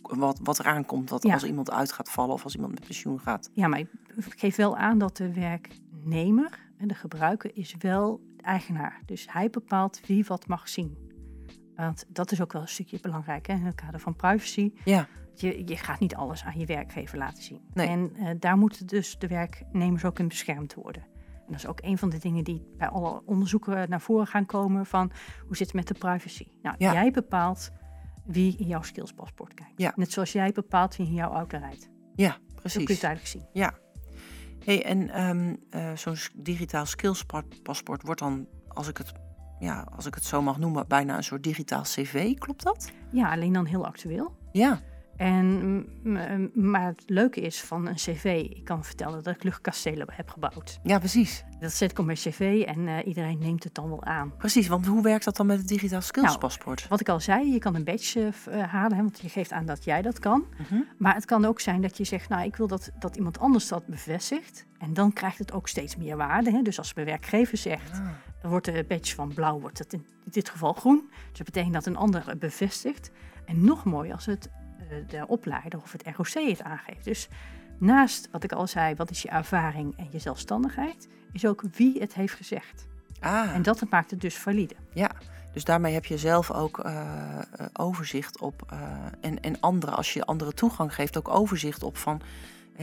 wat, 0.07 0.39
wat 0.43 0.57
er 0.59 0.65
aankomt 0.65 1.09
wat, 1.09 1.23
Ja. 1.23 1.33
als 1.33 1.43
iemand 1.43 1.71
uit 1.71 1.91
gaat 1.91 2.09
vallen 2.09 2.33
of 2.33 2.43
als 2.43 2.55
iemand 2.55 2.73
met 2.73 2.85
pensioen 2.85 3.19
gaat. 3.19 3.49
Ja, 3.53 3.67
maar 3.67 3.79
ik 3.79 3.87
geef 4.35 4.55
wel 4.55 4.77
aan 4.77 4.97
dat 4.97 5.17
de 5.17 5.33
werknemer 5.33 6.59
en 6.77 6.87
de 6.87 6.93
gebruiker 6.95 7.51
is 7.57 7.75
wel 7.79 8.21
de 8.37 8.43
eigenaar. 8.43 9.01
Dus 9.05 9.27
hij 9.31 9.49
bepaalt 9.49 10.01
wie 10.07 10.25
wat 10.25 10.47
mag 10.47 10.69
zien. 10.69 10.97
Want 11.75 12.05
dat 12.07 12.31
is 12.31 12.41
ook 12.41 12.53
wel 12.53 12.61
een 12.61 12.67
stukje 12.67 12.99
belangrijk 13.01 13.47
hè, 13.47 13.53
in 13.53 13.65
het 13.65 13.75
kader 13.75 13.99
van 13.99 14.15
privacy. 14.15 14.73
Ja, 14.85 15.07
Je, 15.35 15.67
je 15.67 15.77
gaat 15.77 15.99
niet 15.99 16.15
alles 16.15 16.43
aan 16.43 16.59
je 16.59 16.65
werkgever 16.65 17.17
laten 17.17 17.43
zien. 17.43 17.61
Nee. 17.73 17.87
En 17.87 18.15
eh, 18.15 18.29
daar 18.39 18.57
moeten 18.57 18.87
dus 18.87 19.17
de 19.17 19.27
werknemers 19.27 20.05
ook 20.05 20.19
in 20.19 20.27
beschermd 20.27 20.73
worden. 20.73 21.01
En 21.33 21.45
dat 21.49 21.55
is 21.55 21.67
ook 21.67 21.79
een 21.81 21.97
van 21.97 22.09
de 22.09 22.17
dingen 22.17 22.43
die 22.43 22.67
bij 22.77 22.87
alle 22.87 23.21
onderzoeken 23.25 23.89
naar 23.89 24.01
voren 24.01 24.27
gaan 24.27 24.45
komen 24.45 24.85
van 24.85 25.11
hoe 25.47 25.55
zit 25.55 25.67
het 25.67 25.75
met 25.75 25.87
de 25.87 25.93
privacy. 25.93 26.47
Nou, 26.61 26.75
Ja. 26.77 26.93
jij 26.93 27.11
bepaalt 27.11 27.71
wie 28.25 28.57
in 28.57 28.67
jouw 28.67 28.81
skillspaspoort 28.81 29.53
kijkt. 29.53 29.73
Ja. 29.75 29.93
Net 29.95 30.11
zoals 30.11 30.31
jij 30.31 30.51
bepaalt 30.51 30.95
wie 30.95 31.07
in 31.07 31.13
jouw 31.13 31.31
auto 31.31 31.57
rijdt. 31.57 31.89
ja, 32.15 32.31
Zo 32.31 32.39
kun 32.53 32.79
je 32.79 32.83
precies. 32.83 33.03
eigenlijk 33.03 33.27
zien. 33.27 33.45
Ja. 33.53 33.73
Hey, 34.65 34.83
en 34.85 35.09
ehm, 35.09 35.55
eh, 35.69 35.95
zo'n 35.95 36.15
digitaal 36.33 36.85
skillspaspoort 36.85 38.01
wordt 38.03 38.19
dan, 38.19 38.47
als 38.67 38.87
ik, 38.87 38.97
het, 38.97 39.11
ja, 39.59 39.87
als 39.95 40.05
ik 40.05 40.15
het 40.15 40.23
zo 40.23 40.41
mag 40.41 40.57
noemen, 40.59 40.87
bijna 40.87 41.17
een 41.17 41.23
soort 41.23 41.43
digitaal 41.43 41.81
cv. 41.81 42.37
Klopt 42.37 42.63
dat? 42.63 42.91
Ja, 43.11 43.31
alleen 43.31 43.53
dan 43.53 43.65
heel 43.65 43.85
actueel. 43.85 44.35
Ja. 44.51 44.81
En, 45.17 45.85
maar 46.53 46.85
het 46.85 47.03
leuke 47.05 47.41
is 47.41 47.61
van 47.61 47.87
een 47.87 47.95
cv, 47.95 48.47
ik 48.49 48.63
kan 48.63 48.83
vertellen 48.83 49.23
dat 49.23 49.35
ik 49.35 49.43
luchtkastelen 49.43 50.07
heb 50.11 50.29
gebouwd. 50.29 50.79
Ja, 50.83 50.99
precies. 50.99 51.43
Dat 51.59 51.71
zet 51.71 51.91
ik 51.91 51.99
op 51.99 52.05
mijn 52.05 52.17
cv 52.17 52.63
en 52.67 52.87
eh, 52.87 53.07
iedereen 53.07 53.39
neemt 53.39 53.63
het 53.63 53.75
dan 53.75 53.89
wel 53.89 54.03
aan. 54.03 54.33
Precies, 54.37 54.67
want 54.67 54.85
hoe 54.85 55.03
werkt 55.03 55.25
dat 55.25 55.35
dan 55.35 55.45
met 55.45 55.57
het 55.57 55.67
digitaal 55.67 56.01
skillspaspoort? 56.01 56.87
Wat 56.87 56.99
ik 56.99 57.09
al 57.09 57.19
zei, 57.19 57.51
je 57.51 57.59
kan 57.59 57.75
een 57.75 57.83
badge 57.83 58.31
eh, 58.45 58.61
eh, 58.61 58.69
halen, 58.69 58.97
hè, 58.97 59.03
want 59.03 59.19
je 59.21 59.29
geeft 59.29 59.51
aan 59.51 59.65
dat 59.65 59.83
jij 59.83 60.01
dat 60.01 60.19
kan. 60.19 60.45
Mhm. 60.57 60.81
Maar 60.97 61.15
het 61.15 61.25
kan 61.25 61.45
ook 61.45 61.59
zijn 61.59 61.81
dat 61.81 61.97
je 61.97 62.03
zegt, 62.03 62.29
nou, 62.29 62.43
ik 62.43 62.55
wil 62.55 62.67
dat, 62.67 62.91
dat 62.99 63.15
iemand 63.15 63.39
anders 63.39 63.67
dat 63.67 63.87
bevestigt. 63.87 64.65
En 64.77 64.93
dan 64.93 65.13
krijgt 65.13 65.37
het 65.37 65.51
ook 65.51 65.67
steeds 65.67 65.95
meer 65.95 66.17
waarde. 66.17 66.51
Hè. 66.51 66.61
Dus 66.61 66.77
als 66.77 66.93
mijn 66.93 67.07
werkgever 67.07 67.57
zegt, 67.57 67.91
Ah, 67.91 68.07
dan 68.41 68.51
wordt 68.51 68.65
de 68.65 68.85
badge 68.87 69.15
van 69.15 69.33
blauw, 69.33 69.59
wordt 69.59 69.79
het 69.79 69.93
in 69.93 70.05
dit 70.23 70.49
geval 70.49 70.73
groen. 70.73 71.09
Dus 71.09 71.37
dat 71.37 71.45
betekent 71.45 71.73
dat 71.73 71.85
een 71.85 71.95
ander 71.95 72.35
bevestigt. 72.39 73.11
En 73.45 73.65
nog 73.65 73.83
mooier 73.83 74.13
als 74.13 74.25
het 74.25 74.49
de 75.07 75.27
opleider 75.27 75.79
of 75.81 75.91
het 75.91 76.03
ROC 76.15 76.47
het 76.49 76.63
aangeeft. 76.63 77.05
Dus 77.05 77.27
naast 77.77 78.29
wat 78.31 78.43
ik 78.43 78.51
al 78.51 78.67
zei, 78.67 78.95
wat 78.95 79.09
is 79.11 79.21
je 79.21 79.29
ervaring 79.29 79.97
en 79.97 80.07
je 80.11 80.19
zelfstandigheid, 80.19 81.07
is 81.31 81.45
ook 81.45 81.63
wie 81.75 81.99
het 81.99 82.13
heeft 82.13 82.33
gezegd. 82.33 82.87
ah. 83.19 83.55
En 83.55 83.61
dat 83.61 83.89
maakt 83.89 84.11
het 84.11 84.21
dus 84.21 84.37
valide. 84.37 84.75
ja. 84.93 85.11
Dus 85.53 85.63
daarmee 85.63 85.93
heb 85.93 86.05
je 86.05 86.17
zelf 86.17 86.51
ook 86.51 86.79
eh, 86.79 87.01
eh, 87.37 87.65
overzicht 87.73 88.39
op, 88.39 88.63
eh, 88.69 88.79
en, 89.21 89.41
en 89.41 89.59
anderen, 89.59 89.95
als 89.95 90.13
je 90.13 90.25
anderen 90.25 90.55
toegang 90.55 90.95
geeft, 90.95 91.17
ook 91.17 91.29
overzicht 91.29 91.83
op 91.83 91.97
van 91.97 92.21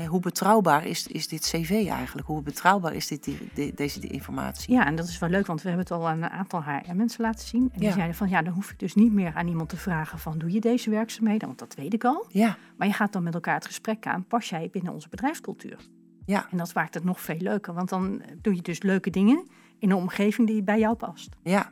hoe 0.09 0.21
betrouwbaar 0.21 0.87
is, 0.87 1.07
is 1.07 1.29
dit 1.29 1.41
cv 1.41 1.71
eigenlijk? 1.89 2.27
Hoe 2.27 2.43
betrouwbaar 2.43 2.95
is 2.95 3.07
dit, 3.07 3.25
die, 3.25 3.39
de- 3.55 3.73
deze 3.75 4.01
informatie? 4.01 4.75
Ja, 4.75 4.87
en 4.87 4.95
dat 4.97 5.09
is 5.09 5.19
wel 5.19 5.29
leuk, 5.29 5.47
want 5.47 5.63
we 5.63 5.69
hebben 5.69 5.87
het 5.87 5.95
al 5.97 6.09
aan 6.09 6.23
een 6.23 6.31
aantal 6.31 6.63
HR-mensen 6.65 7.23
laten 7.23 7.47
zien. 7.49 7.63
En 7.73 7.79
die 7.79 7.89
Ja. 7.89 7.95
zeiden 7.95 8.15
van, 8.17 8.29
ja, 8.29 8.43
dan 8.43 8.53
hoef 8.53 8.71
ik 8.71 8.79
dus 8.79 8.95
niet 8.95 9.13
meer 9.13 9.33
aan 9.35 9.49
iemand 9.49 9.69
te 9.69 9.77
vragen 9.77 10.19
van, 10.19 10.39
doe 10.39 10.53
je 10.53 10.61
deze 10.61 10.91
werkzaamheden? 10.91 11.47
Want 11.47 11.59
dat 11.59 11.75
weet 11.75 11.95
ik 11.95 12.05
al. 12.05 12.27
Ja, 12.29 12.57
Maar 12.77 12.87
je 12.87 12.93
gaat 12.95 13.13
dan 13.13 13.23
met 13.23 13.35
elkaar 13.35 13.55
het 13.55 13.67
gesprek 13.67 14.07
aan, 14.07 14.25
pas 14.25 14.49
jij 14.49 14.69
binnen 14.73 14.93
onze 14.93 15.09
bedrijfscultuur? 15.09 15.77
ja, 16.25 16.47
En 16.51 16.57
dat 16.59 16.75
maakt 16.75 16.95
het 16.95 17.05
nog 17.05 17.21
veel 17.21 17.39
leuker, 17.39 17.75
want 17.75 17.89
dan 17.89 18.23
doe 18.43 18.55
je 18.55 18.63
dus 18.63 18.83
leuke 18.83 19.11
dingen 19.11 19.47
in 19.79 19.91
een 19.91 19.97
omgeving 19.97 20.47
die 20.49 20.63
bij 20.63 20.79
jou 20.79 20.95
past. 20.97 21.29
ja. 21.43 21.71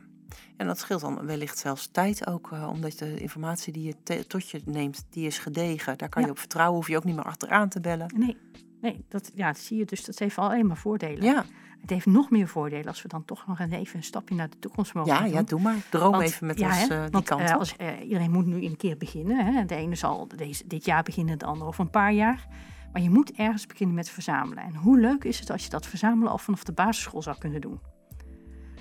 En 0.57 0.67
dat 0.67 0.77
scheelt 0.79 1.01
dan 1.01 1.25
wellicht 1.25 1.57
zelfs 1.57 1.87
tijd 1.91 2.27
ook, 2.27 2.51
eh, 2.51 2.69
omdat 2.69 2.97
de 2.97 3.15
informatie 3.19 3.73
die 3.73 3.95
je 4.07 4.25
tot 4.27 4.49
je 4.49 4.61
neemt, 4.65 5.05
die 5.09 5.25
is 5.25 5.37
gedegen. 5.37 5.97
Daar 5.97 6.09
kan 6.09 6.21
Ja. 6.21 6.27
je 6.27 6.33
op 6.33 6.39
vertrouwen, 6.39 6.75
hoef 6.75 6.87
je 6.87 6.97
ook 6.97 7.03
niet 7.03 7.15
meer 7.15 7.25
achteraan 7.25 7.69
te 7.69 7.79
bellen. 7.79 8.13
Nee, 8.17 8.37
nee 8.81 9.05
dat, 9.09 9.31
ja, 9.35 9.47
dat 9.47 9.57
zie 9.61 9.77
je 9.77 9.85
dus. 9.85 10.05
Dat 10.05 10.19
heeft 10.19 10.37
alleen 10.37 10.67
maar 10.67 10.77
voordelen. 10.77 11.23
Ja, 11.23 11.45
Het 11.81 11.89
heeft 11.89 12.05
nog 12.05 12.29
meer 12.29 12.47
voordelen 12.47 12.85
als 12.87 13.01
we 13.01 13.07
dan 13.07 13.25
toch 13.25 13.47
nog 13.47 13.59
een- 13.59 13.73
even 13.73 13.97
een 13.97 14.03
stapje 14.03 14.35
naar 14.35 14.49
de 14.49 14.59
toekomst 14.59 14.93
mogen 14.93 15.13
ja, 15.13 15.19
doen. 15.21 15.29
ja 15.31 15.41
doe 15.41 15.61
maar. 15.61 15.75
Droom 15.89 16.11
Want- 16.11 16.23
even 16.23 16.47
met 16.47 16.59
ja, 16.59 16.67
ons 16.67 16.87
eh, 16.87 17.01
die 17.01 17.09
want, 17.11 17.25
kant 17.25 17.51
als, 17.53 17.75
eh, 17.75 18.01
iedereen 18.03 18.31
moet 18.31 18.45
nu 18.45 18.65
een 18.65 18.77
keer 18.77 18.97
beginnen. 18.97 19.45
Hè. 19.53 19.65
De 19.65 19.75
ene 19.75 19.95
zal 19.95 20.27
deze, 20.35 20.63
dit 20.67 20.85
jaar 20.85 21.03
beginnen, 21.03 21.37
de 21.39 21.45
ander 21.45 21.67
over 21.67 21.83
een 21.83 21.89
paar 21.89 22.13
jaar. 22.13 22.47
Maar 22.93 23.01
je 23.01 23.09
moet 23.09 23.31
ergens 23.31 23.65
beginnen 23.67 23.95
met 23.95 24.09
verzamelen. 24.09 24.63
En 24.63 24.75
hoe 24.75 24.99
leuk 24.99 25.23
is 25.23 25.39
het 25.39 25.49
als 25.49 25.63
je 25.63 25.69
dat 25.69 25.85
verzamelen 25.87 26.31
al 26.31 26.37
vanaf 26.37 26.63
de 26.63 26.71
basisschool 26.71 27.21
zou 27.21 27.37
kunnen 27.37 27.61
doen? 27.61 27.79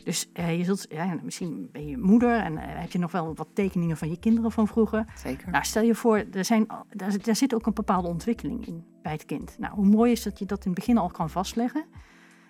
Dus 0.05 0.29
eh, 0.33 0.59
je 0.59 0.65
zult, 0.65 0.87
ja, 0.89 1.19
misschien 1.23 1.69
ben 1.73 1.87
je 1.87 1.99
moeder 1.99 2.41
en 2.41 2.59
eh, 2.59 2.81
heb 2.81 2.91
je 2.91 2.99
nog 2.99 3.13
wel 3.13 3.35
wat 3.35 3.49
tekeningen 3.53 3.97
van 3.97 4.11
je 4.11 4.19
kinderen 4.19 4.53
van 4.53 4.67
vroeger. 4.69 5.05
Zeker. 5.17 5.51
Nou, 5.51 5.65
stel 5.65 5.83
je 5.83 5.95
voor, 5.95 6.25
er 6.33 6.45
zijn, 6.45 6.67
daar, 6.91 7.11
zit- 7.13 7.25
daar 7.25 7.37
zit 7.37 7.55
ook 7.55 7.67
een 7.67 7.75
bepaalde 7.75 8.09
ontwikkeling 8.09 8.67
in 8.67 8.85
bij 9.03 9.13
het 9.13 9.25
kind. 9.25 9.57
Nou, 9.59 9.75
hoe 9.75 9.87
mooi 9.87 10.13
is 10.13 10.23
dat 10.23 10.39
je 10.39 10.45
dat 10.45 10.65
in 10.65 10.71
het 10.71 10.79
begin 10.79 10.99
al 10.99 11.09
kan 11.11 11.31
vastleggen. 11.31 11.85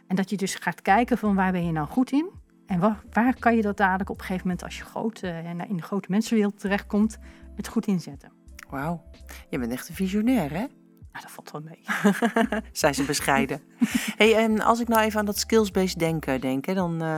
En 0.07 0.17
dat 0.17 0.31
je 0.31 0.37
dus 0.37 0.55
gaat 0.55 0.83
kijken 0.83 1.19
van 1.19 1.35
waar 1.35 1.53
ben 1.53 1.67
je 1.67 1.73
nou 1.73 1.87
goed 1.89 2.11
in. 2.13 2.31
En 2.67 2.81
waar, 2.81 3.03
waar 3.13 3.39
kan 3.39 3.57
je 3.57 3.63
dat 3.63 3.77
dadelijk 3.77 4.11
op 4.11 4.19
een 4.19 4.25
gegeven 4.25 4.47
moment 4.47 4.65
als 4.65 4.79
je 4.79 4.85
groot, 4.85 5.21
eh, 5.23 5.51
in 5.51 5.77
de 5.77 5.83
grote 5.83 6.11
mensenwereld 6.11 6.61
terechtkomt, 6.61 7.19
het 7.57 7.69
goed 7.69 7.87
inzetten. 7.87 8.33
Wauw. 8.71 9.03
Je 9.51 9.59
bent 9.59 9.73
echt 9.73 9.89
een 9.89 9.95
visionair, 9.95 10.51
hè? 10.53 10.65
Nou, 11.19 11.31
dat 11.35 11.45
valt 11.45 11.51
wel 11.51 11.63
mee. 11.63 12.63
Zijn 12.73 12.95
ze 12.95 13.05
bescheiden. 13.05 13.61
hey, 14.17 14.37
en 14.37 14.61
als 14.61 14.81
ik 14.81 14.89
nou 14.89 15.03
even 15.03 15.19
aan 15.19 15.27
dat 15.27 15.39
skills-based 15.39 15.99
denken 15.99 16.41
denk, 16.41 16.67
hè, 16.67 16.75
dan, 16.75 17.03
eh, 17.03 17.17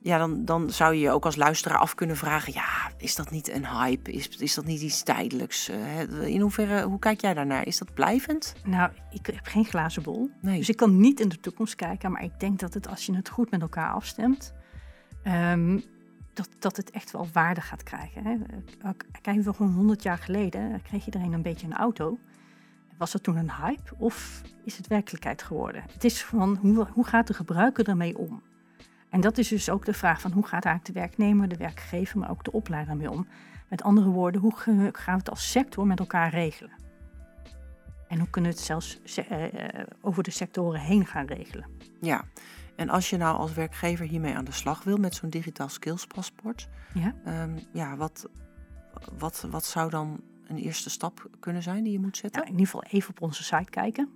ja, 0.00 0.18
dan, 0.18 0.44
dan 0.44 0.70
zou 0.70 0.94
je 0.94 1.00
je 1.00 1.10
ook 1.10 1.24
als 1.24 1.36
luisteraar 1.36 1.78
af 1.78 1.94
kunnen 1.94 2.16
vragen: 2.16 2.52
ja, 2.52 2.90
is 2.96 3.14
dat 3.14 3.30
niet 3.30 3.50
een 3.50 3.66
hype? 3.66 4.12
Is, 4.12 4.28
is 4.28 4.54
dat 4.54 4.64
niet 4.64 4.80
iets 4.80 5.02
tijdelijks? 5.02 5.68
Eh, 5.68 6.26
in 6.26 6.40
hoeverre, 6.40 6.82
hoe 6.82 6.98
kijk 6.98 7.20
jij 7.20 7.34
daarnaar? 7.34 7.66
Is 7.66 7.78
dat 7.78 7.94
blijvend? 7.94 8.54
Nou, 8.64 8.90
ik 9.10 9.26
heb 9.26 9.46
geen 9.46 9.64
glazen 9.64 10.02
bol. 10.02 10.30
Nee. 10.40 10.58
Dus 10.58 10.68
ik 10.68 10.76
kan 10.76 11.00
niet 11.00 11.20
in 11.20 11.28
de 11.28 11.40
toekomst 11.40 11.74
kijken. 11.74 12.12
Maar 12.12 12.24
ik 12.24 12.40
denk 12.40 12.58
dat 12.58 12.74
het, 12.74 12.88
als 12.88 13.06
je 13.06 13.14
het 13.14 13.28
goed 13.28 13.50
met 13.50 13.60
elkaar 13.60 13.90
afstemt, 13.90 14.54
ehm, 15.22 15.78
dat, 16.32 16.48
dat 16.58 16.76
het 16.76 16.90
echt 16.90 17.10
wel 17.10 17.28
waarde 17.32 17.60
gaat 17.60 17.82
krijgen. 17.82 18.24
Hè. 18.24 18.32
Eh, 18.82 18.90
Kijk, 19.20 19.42
wel 19.42 19.52
gewoon 19.52 19.72
100 19.72 20.02
jaar 20.02 20.18
geleden 20.18 20.82
kreeg 20.82 21.06
iedereen 21.06 21.32
een 21.32 21.42
beetje 21.42 21.66
een 21.66 21.76
auto. 21.76 22.18
Was 23.04 23.12
dat 23.12 23.22
toen 23.22 23.36
een 23.36 23.52
hype 23.52 23.94
of 23.96 24.42
is 24.62 24.76
het 24.76 24.86
werkelijkheid 24.86 25.42
geworden? 25.42 25.84
Het 25.92 26.04
is 26.04 26.22
van 26.22 26.56
hoe, 26.56 26.86
hoe 26.92 27.06
gaat 27.06 27.26
de 27.26 27.34
gebruiker 27.34 27.88
ermee 27.88 28.18
om? 28.18 28.42
En 29.08 29.20
dat 29.20 29.38
is 29.38 29.48
dus 29.48 29.70
ook 29.70 29.84
de 29.84 29.92
vraag 29.92 30.20
van 30.20 30.32
hoe 30.32 30.46
gaat 30.46 30.64
eigenlijk 30.64 30.94
de 30.94 31.00
werknemer, 31.00 31.48
de 31.48 31.56
werkgever, 31.56 32.18
maar 32.18 32.30
ook 32.30 32.44
de 32.44 32.52
opleider 32.52 32.90
ermee 32.92 33.10
om? 33.10 33.26
Met 33.68 33.82
andere 33.82 34.08
woorden, 34.08 34.40
hoe 34.40 34.56
gaan 34.56 34.76
we 34.78 35.10
het 35.10 35.30
als 35.30 35.50
sector 35.50 35.86
met 35.86 35.98
elkaar 35.98 36.30
regelen? 36.30 36.72
En 38.08 38.18
hoe 38.18 38.30
kunnen 38.30 38.50
we 38.50 38.56
het 38.56 38.66
zelfs 38.66 39.00
eh, 39.16 39.44
eh, 39.44 39.86
over 40.00 40.22
de 40.22 40.30
sectoren 40.30 40.80
heen 40.80 41.06
gaan 41.06 41.26
regelen? 41.26 41.68
Ja. 42.00 42.24
En 42.76 42.88
als 42.88 43.10
je 43.10 43.16
nou 43.16 43.36
als 43.36 43.52
werkgever 43.52 44.06
hiermee 44.06 44.36
aan 44.36 44.44
de 44.44 44.52
slag 44.52 44.82
wil 44.82 44.96
met 44.96 45.14
zo'n 45.14 45.30
digitaal 45.30 45.68
skills-paspoort, 45.68 46.68
Ja? 46.94 47.14
ehm, 47.24 47.58
ja, 47.72 47.96
wat, 47.96 48.28
wat, 49.18 49.46
wat 49.50 49.64
zou 49.64 49.90
dan 49.90 50.20
een 50.46 50.58
eerste 50.58 50.90
stap 50.90 51.30
kunnen 51.40 51.62
zijn 51.62 51.82
die 51.82 51.92
je 51.92 52.00
moet 52.00 52.16
zetten? 52.16 52.40
Nou, 52.40 52.52
in 52.52 52.58
ieder 52.58 52.72
geval 52.72 52.90
even 52.90 53.10
op 53.10 53.22
onze 53.22 53.44
site 53.44 53.70
kijken. 53.70 54.08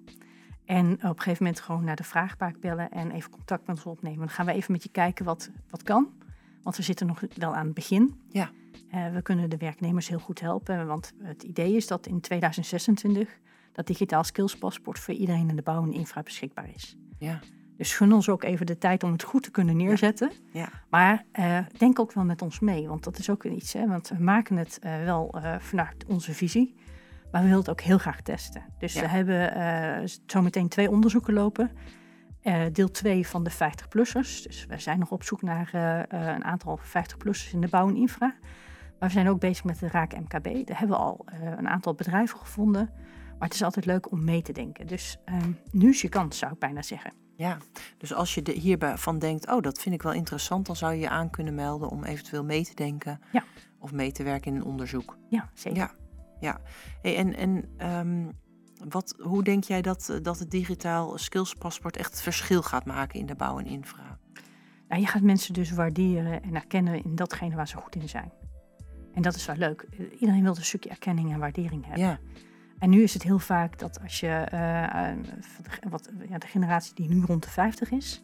En 0.65 0.93
op 0.93 1.03
een 1.03 1.21
gegeven 1.21 1.45
moment 1.45 1.61
gewoon 1.61 1.85
naar 1.85 1.97
de 1.97 2.05
vraagbaak 2.05 2.61
bellen 2.61 2.91
en 2.91 3.11
even 3.11 3.31
contact 3.31 3.67
met 3.67 3.77
ons 3.77 3.87
opnemen. 3.87 4.19
Dan 4.19 4.29
gaan 4.29 4.47
we 4.47 4.53
even 4.53 4.73
met 4.73 4.83
je 4.83 4.89
kijken 4.89 5.25
wat, 5.25 5.51
wat 5.71 5.83
kan. 5.83 6.13
Want 6.63 6.77
we 6.77 6.83
zitten 6.83 7.07
nog 7.07 7.23
wel 7.37 7.55
aan 7.55 7.65
het 7.65 7.75
begin. 7.75 8.21
Ja. 8.29 8.51
Eh, 8.91 9.13
we 9.13 9.23
kunnen 9.23 9.51
de 9.51 9.57
werknemers 9.57 10.09
heel 10.09 10.19
goed 10.19 10.41
helpen. 10.41 10.87
Want 10.87 11.13
het 11.23 11.43
idee 11.43 11.77
is 11.77 11.87
dat 11.87 12.07
in 12.07 12.21
2026 12.21 13.39
dat 13.73 13.87
digitaal 13.87 14.25
skillspaspoort 14.25 14.99
voor 14.99 15.15
iedereen 15.15 15.49
in 15.49 15.57
de 15.57 15.63
bouw 15.63 15.83
en 15.83 15.93
infra 15.93 16.23
beschikbaar 16.23 16.69
is. 16.75 16.97
Ja, 17.19 17.41
Dus 17.79 17.97
gun 17.97 18.13
ons 18.13 18.29
ook 18.29 18.43
even 18.43 18.67
de 18.67 18.79
tijd 18.79 19.03
om 19.03 19.13
het 19.13 19.23
goed 19.23 19.43
te 19.43 19.51
kunnen 19.51 19.77
neerzetten. 19.77 20.33
ja, 20.53 20.69
Maar 20.91 21.25
eh, 21.33 21.59
denk 21.77 21.99
ook 21.99 22.13
wel 22.13 22.25
met 22.25 22.43
ons 22.43 22.61
mee, 22.61 22.89
want 22.89 23.05
dat 23.05 23.19
is 23.19 23.31
ook 23.31 23.45
iets. 23.45 23.73
Hè, 23.73 23.87
want 23.87 24.09
we 24.09 24.23
maken 24.23 24.57
het 24.57 24.79
eh, 24.79 25.05
wel 25.05 25.35
eh, 25.35 25.59
vanuit 25.59 26.05
onze 26.07 26.35
visie, 26.35 26.75
maar 27.31 27.41
we 27.41 27.47
willen 27.47 27.63
het 27.63 27.71
ook 27.71 27.81
heel 27.81 27.99
graag 27.99 28.21
testen. 28.21 28.63
Dus 28.79 28.93
Ja. 28.93 29.01
we 29.01 29.09
hebben 29.09 30.09
zometeen 30.27 30.69
twee 30.69 30.91
onderzoeken 30.91 31.35
lopen. 31.35 31.71
Deel 32.73 32.91
2 32.91 33.27
van 33.27 33.45
de 33.45 33.51
50-plussers. 33.51 34.43
Dus 34.43 34.67
we 34.69 34.79
zijn 34.79 34.99
nog 34.99 35.11
op 35.11 35.23
zoek 35.23 35.43
naar 35.43 35.69
een 36.09 36.45
aantal 36.45 36.79
50-plussers 36.83 37.53
in 37.53 37.61
de 37.61 37.69
bouw 37.69 37.89
en 37.89 37.97
infra. 37.97 38.35
Maar 38.99 39.09
we 39.09 39.15
zijn 39.15 39.29
ook 39.29 39.41
bezig 39.41 39.65
met 39.65 39.79
de 39.79 39.89
Raak 39.89 40.13
MKB. 40.19 40.67
Daar 40.67 40.79
hebben 40.79 40.97
we 40.97 41.03
al 41.03 41.27
een 41.57 41.69
aantal 41.69 41.95
bedrijven 41.95 42.39
gevonden. 42.39 42.91
Maar 43.39 43.49
het 43.49 43.55
is 43.55 43.63
altijd 43.63 43.87
leuk 43.87 44.11
om 44.11 44.25
mee 44.25 44.43
te 44.43 44.53
denken. 44.53 44.87
Dus 44.87 45.17
ehm, 45.25 45.51
nu 45.71 45.89
is 45.89 46.03
je 46.03 46.09
kans, 46.09 46.39
zou 46.39 46.53
ik 46.53 46.59
bijna 46.59 46.83
zeggen. 46.83 47.13
Ja. 47.39 47.59
Dus 47.99 48.15
als 48.15 48.35
je 48.35 48.43
de, 48.43 48.53
hierbij 48.53 48.97
van 48.99 49.19
denkt, 49.19 49.51
oh, 49.51 49.61
dat 49.63 49.79
vind 49.81 49.95
ik 49.95 50.03
wel 50.03 50.13
interessant, 50.13 50.67
dan 50.67 50.77
zou 50.77 50.93
je 50.93 51.01
je 51.01 51.09
aan 51.09 51.31
kunnen 51.31 51.55
melden 51.55 51.89
om 51.89 52.05
eventueel 52.05 52.45
mee 52.45 52.65
te 52.65 52.75
denken 52.75 53.21
Ja. 53.33 53.45
of 53.79 53.93
mee 53.93 54.13
te 54.13 54.23
werken 54.23 54.51
in 54.53 54.57
een 54.57 54.65
onderzoek. 54.65 55.17
Ja, 55.29 55.51
zeker. 55.55 55.79
Ja, 55.79 55.91
ja. 56.41 56.61
Hey, 57.03 57.17
en 57.17 57.35
en 57.35 57.69
ehm, 57.77 58.27
wat, 58.89 59.15
hoe 59.19 59.43
denk 59.45 59.65
jij 59.65 59.83
dat, 59.83 60.09
eh, 60.09 60.17
dat 60.23 60.39
het 60.39 60.51
digitaal 60.51 61.19
skillspaspoort 61.19 61.97
echt 61.97 62.11
het 62.11 62.21
verschil 62.21 62.63
gaat 62.63 62.85
maken 62.85 63.21
in 63.21 63.27
de 63.27 63.35
bouw 63.35 63.59
en 63.59 63.67
infra? 63.67 64.19
Nou, 64.89 65.01
je 65.01 65.07
gaat 65.07 65.23
mensen 65.23 65.55
dus 65.55 65.71
waarderen 65.71 66.43
en 66.43 66.55
erkennen 66.55 67.05
in 67.05 67.15
datgene 67.15 67.57
waar 67.57 67.69
ze 67.69 67.77
goed 67.77 67.95
in 67.95 68.09
zijn. 68.09 68.33
En 69.15 69.23
dat 69.23 69.35
is 69.35 69.47
wel 69.47 69.57
leuk. 69.57 69.87
Eh, 69.91 70.21
Iedereen 70.21 70.43
wil 70.43 70.57
een 70.57 70.65
stukje 70.65 70.91
erkenning 70.91 71.33
en 71.33 71.39
waardering 71.39 71.85
hebben. 71.87 72.05
Ja, 72.05 72.19
En 72.79 72.91
nu 72.91 73.03
is 73.03 73.15
het 73.15 73.23
heel 73.23 73.39
vaak 73.39 73.79
dat 73.79 74.01
als 74.03 74.21
je, 74.21 74.29
eh, 74.29 75.13
wat, 75.91 76.11
ja, 76.29 76.39
de 76.39 76.47
generatie 76.47 76.95
die 76.95 77.09
nu 77.09 77.25
rond 77.27 77.43
de 77.43 77.51
50 77.51 77.91
is, 77.91 78.23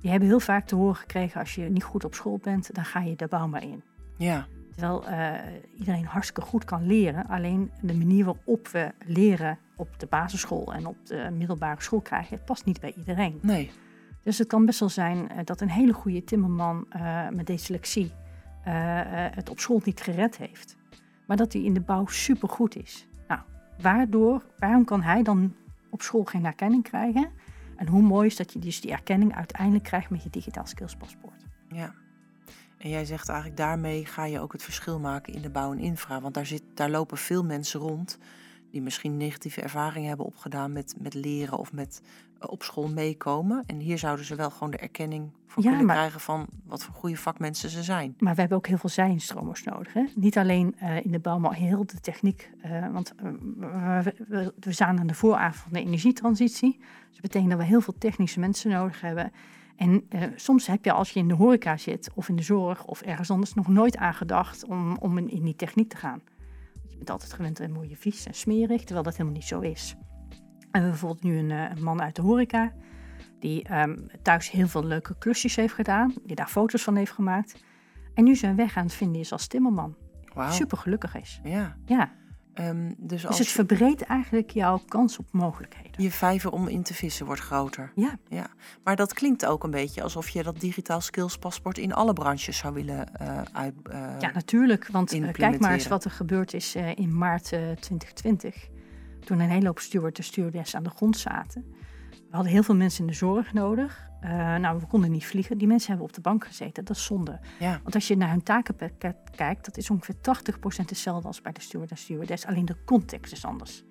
die 0.00 0.10
hebben 0.10 0.28
heel 0.28 0.40
vaak 0.40 0.66
te 0.66 0.74
horen 0.74 0.96
gekregen 0.96 1.40
als 1.40 1.54
je 1.54 1.62
niet 1.62 1.84
goed 1.84 2.04
op 2.04 2.14
school 2.14 2.38
bent, 2.42 2.74
dan 2.74 2.84
ga 2.84 3.00
je 3.00 3.16
de 3.16 3.26
bouw 3.26 3.46
maar 3.46 3.62
in. 3.62 3.82
ja, 4.16 4.46
Terwijl 4.70 5.06
eh, 5.06 5.32
iedereen 5.78 6.04
hartstikke 6.04 6.40
goed 6.40 6.64
kan 6.64 6.86
leren, 6.86 7.26
alleen 7.26 7.70
de 7.80 7.94
manier 7.94 8.24
waarop 8.24 8.68
we 8.68 8.92
leren 9.06 9.58
op 9.76 9.98
de 9.98 10.06
basisschool 10.06 10.72
en 10.74 10.86
op 10.86 11.06
de 11.06 11.30
middelbare 11.32 11.82
school 11.82 12.00
krijgen, 12.00 12.36
het 12.36 12.44
past 12.44 12.64
niet 12.64 12.80
bij 12.80 12.94
iedereen. 12.96 13.38
nee, 13.42 13.70
Dus 14.22 14.38
het 14.38 14.48
kan 14.48 14.66
best 14.66 14.80
wel 14.80 14.88
zijn 14.88 15.28
eh, 15.28 15.38
dat 15.44 15.60
een 15.60 15.70
hele 15.70 15.92
goede 15.92 16.24
timmerman 16.24 16.86
met 17.30 17.46
dyslexie 17.46 18.12
eh, 18.68 18.74
het 19.34 19.50
op 19.50 19.60
school 19.60 19.80
niet 19.84 20.00
gered 20.00 20.36
heeft. 20.36 20.76
Maar 21.26 21.36
dat 21.36 21.52
hij 21.52 21.62
in 21.62 21.74
de 21.74 21.80
bouw 21.80 22.06
supergoed 22.06 22.76
is. 22.76 23.07
Waardoor, 23.80 24.42
waarom 24.58 24.84
kan 24.84 25.02
hij 25.02 25.22
dan 25.22 25.54
op 25.90 26.02
school 26.02 26.24
geen 26.24 26.44
erkenning 26.44 26.82
krijgen? 26.82 27.30
En 27.76 27.86
hoe 27.86 28.02
mooi 28.02 28.26
is 28.26 28.36
dat 28.36 28.52
je 28.52 28.58
dus 28.58 28.80
die 28.80 28.90
erkenning 28.90 29.34
uiteindelijk 29.34 29.84
krijgt 29.84 30.10
met 30.10 30.22
je 30.22 30.30
digitaal 30.30 30.66
skillspaspoort. 30.66 31.44
Ja. 31.68 31.94
En 32.78 32.90
jij 32.90 33.04
zegt 33.04 33.28
eigenlijk 33.28 33.58
daarmee 33.58 34.06
ga 34.06 34.24
je 34.24 34.40
ook 34.40 34.52
het 34.52 34.62
verschil 34.62 34.98
maken 34.98 35.32
in 35.32 35.42
de 35.42 35.50
bouw 35.50 35.72
en 35.72 35.78
infra. 35.78 36.20
Want 36.20 36.34
daar, 36.34 36.50
daar 36.74 36.90
lopen 36.90 37.16
veel 37.16 37.44
mensen 37.44 37.80
rond 37.80 38.18
die 38.70 38.82
misschien 38.82 39.16
negatieve 39.16 39.60
ervaringen 39.62 40.08
hebben 40.08 40.26
opgedaan 40.26 40.72
met, 40.72 40.94
met 40.98 41.14
leren 41.14 41.58
of 41.58 41.72
met 41.72 42.02
eh, 42.40 42.48
op 42.50 42.62
school 42.62 42.88
meekomen. 42.88 43.62
En 43.66 43.78
hier 43.78 43.98
zouden 43.98 44.24
ze 44.24 44.34
wel 44.34 44.50
gewoon 44.50 44.70
de 44.70 44.76
erkenning 44.78 45.30
voor 45.46 45.62
Ja, 45.62 45.68
kunnen 45.68 45.86
maar- 45.86 45.96
krijgen 45.96 46.20
van 46.20 46.46
wat 46.66 46.84
voor 46.84 46.94
goede 46.94 47.16
vakmensen 47.16 47.70
ze 47.70 47.82
zijn. 47.82 48.14
Maar 48.18 48.34
we 48.34 48.40
hebben 48.40 48.58
ook 48.58 48.66
heel 48.66 48.78
veel 48.78 48.90
zijinstromers 48.90 49.62
nodig. 49.64 49.92
Hè? 49.92 50.04
Niet 50.14 50.38
alleen 50.38 50.74
eh, 50.78 51.04
in 51.04 51.10
de 51.10 51.18
bouw, 51.18 51.38
maar 51.38 51.54
heel 51.54 51.86
de 51.86 52.00
techniek. 52.00 52.50
eh, 52.60 52.88
want 52.92 53.12
we, 53.16 54.14
we, 54.28 54.52
we 54.60 54.72
staan 54.72 54.98
aan 54.98 55.06
de 55.06 55.14
vooravond 55.14 55.62
van 55.62 55.72
de 55.72 55.80
energietransitie. 55.80 56.76
Dus 56.78 57.12
dat 57.12 57.20
betekent 57.20 57.50
dat 57.50 57.58
we 57.58 57.64
heel 57.66 57.80
veel 57.80 57.94
technische 57.98 58.40
mensen 58.40 58.70
nodig 58.70 59.00
hebben. 59.00 59.32
En 59.76 60.08
soms 60.36 60.66
heb 60.66 60.84
je 60.84 60.92
als 60.92 61.10
je 61.10 61.20
in 61.20 61.28
de 61.28 61.34
horeca 61.34 61.76
zit 61.76 62.10
of 62.14 62.28
in 62.28 62.36
de 62.36 62.42
zorg 62.42 62.84
of 62.84 63.00
ergens 63.00 63.30
anders 63.30 63.54
nog 63.54 63.68
nooit 63.68 63.96
aangedacht 63.96 64.64
om, 64.64 64.96
om 64.96 65.18
in 65.18 65.42
die 65.42 65.56
techniek 65.56 65.88
te 65.88 65.96
gaan. 65.96 66.20
Je 66.98 67.04
bent 67.04 67.10
altijd 67.10 67.32
gewend 67.32 67.60
aan 67.60 67.72
mooie 67.72 67.96
vies 67.96 68.26
en 68.26 68.34
smerig, 68.34 68.80
terwijl 68.80 69.02
dat 69.02 69.12
helemaal 69.12 69.38
niet 69.38 69.44
zo 69.44 69.60
is. 69.60 69.94
En 69.98 70.38
we 70.60 70.78
hebben 70.78 70.90
bijvoorbeeld 70.90 71.22
nu 71.22 71.38
een, 71.38 71.50
eh, 71.50 71.76
een 71.76 71.82
man 71.82 72.02
uit 72.02 72.16
de 72.16 72.22
horeca 72.22 72.72
die 73.38 73.62
ehm, 73.62 73.96
thuis 74.22 74.50
heel 74.50 74.68
veel 74.68 74.84
leuke 74.84 75.18
klusjes 75.18 75.56
heeft 75.56 75.74
gedaan, 75.74 76.14
die 76.24 76.36
daar 76.36 76.48
foto's 76.48 76.82
van 76.82 76.96
heeft 76.96 77.12
gemaakt. 77.12 77.64
En 78.14 78.24
nu 78.24 78.36
zijn 78.36 78.56
weg 78.56 78.76
aan 78.76 78.84
het 78.84 78.94
vinden 78.94 79.20
is 79.20 79.32
als 79.32 79.46
timmerman. 79.46 79.96
Wauw. 80.34 80.50
Super 80.50 80.78
gelukkig 80.78 81.14
is. 81.16 81.40
Ja. 81.42 81.76
Ja, 81.84 82.12
Ehm, 82.58 82.86
dus 82.86 82.94
dus 82.96 83.26
als 83.26 83.38
het 83.38 83.48
verbreedt 83.48 84.02
eigenlijk 84.02 84.50
jouw 84.50 84.80
kans 84.88 85.18
op 85.18 85.26
mogelijkheden. 85.30 86.02
je 86.02 86.10
vijver 86.10 86.50
om 86.50 86.68
in 86.68 86.82
te 86.82 86.94
vissen 86.94 87.26
wordt 87.26 87.40
groter. 87.40 87.92
Ja, 87.94 88.18
Ja, 88.28 88.46
maar 88.84 88.96
dat 88.96 89.12
klinkt 89.12 89.46
ook 89.46 89.64
een 89.64 89.70
beetje 89.70 90.02
alsof 90.02 90.28
je 90.28 90.42
dat 90.42 90.60
digitaal 90.60 91.00
skills 91.00 91.38
paspoort 91.38 91.78
in 91.78 91.92
alle 91.94 92.12
branches 92.12 92.56
zou 92.56 92.74
willen 92.74 93.18
uit. 93.52 93.74
eh, 93.90 94.20
ja 94.20 94.30
natuurlijk. 94.32 94.88
Want 94.92 95.12
eh, 95.12 95.32
kijk 95.32 95.60
maar 95.60 95.72
eens 95.72 95.88
wat 95.88 96.04
er 96.04 96.10
gebeurd 96.10 96.54
is 96.54 96.74
in 96.74 97.18
maart 97.18 97.52
eh, 97.52 97.60
2020. 97.60 98.68
Toen 99.24 99.40
een 99.40 99.50
hele 99.50 99.66
hoop 99.66 99.78
steward 99.78 100.18
en 100.18 100.24
stewardess 100.24 100.74
aan 100.74 100.82
de 100.82 100.90
grond 100.90 101.18
zaten. 101.18 101.64
We 102.30 102.34
hadden 102.34 102.52
heel 102.52 102.62
veel 102.62 102.74
mensen 102.74 103.00
in 103.00 103.06
de 103.06 103.16
zorg 103.16 103.52
nodig. 103.52 104.08
Eh, 104.20 104.30
nou, 104.56 104.78
we 104.80 104.86
konden 104.86 105.10
niet 105.10 105.26
vliegen. 105.26 105.58
Die 105.58 105.68
mensen 105.68 105.88
hebben 105.88 106.06
op 106.06 106.12
de 106.12 106.20
bank 106.20 106.46
gezeten. 106.46 106.84
Dat 106.84 106.96
is 106.96 107.04
zonde. 107.04 107.38
ja, 107.58 107.80
Want 107.82 107.94
als 107.94 108.08
je 108.08 108.16
naar 108.16 108.30
hun 108.30 108.42
takenpakket 108.42 109.16
kijkt, 109.36 109.64
dat 109.64 109.76
is 109.76 109.90
ongeveer 109.90 110.14
80% 110.14 110.88
hetzelfde 110.88 111.26
als 111.26 111.40
bij 111.40 111.52
de 111.52 111.60
steward 111.60 111.90
en 111.90 111.96
stewardess. 111.96 112.46
Alleen 112.46 112.64
de 112.64 112.76
context 112.84 113.32
is 113.32 113.44
anders. 113.44 113.84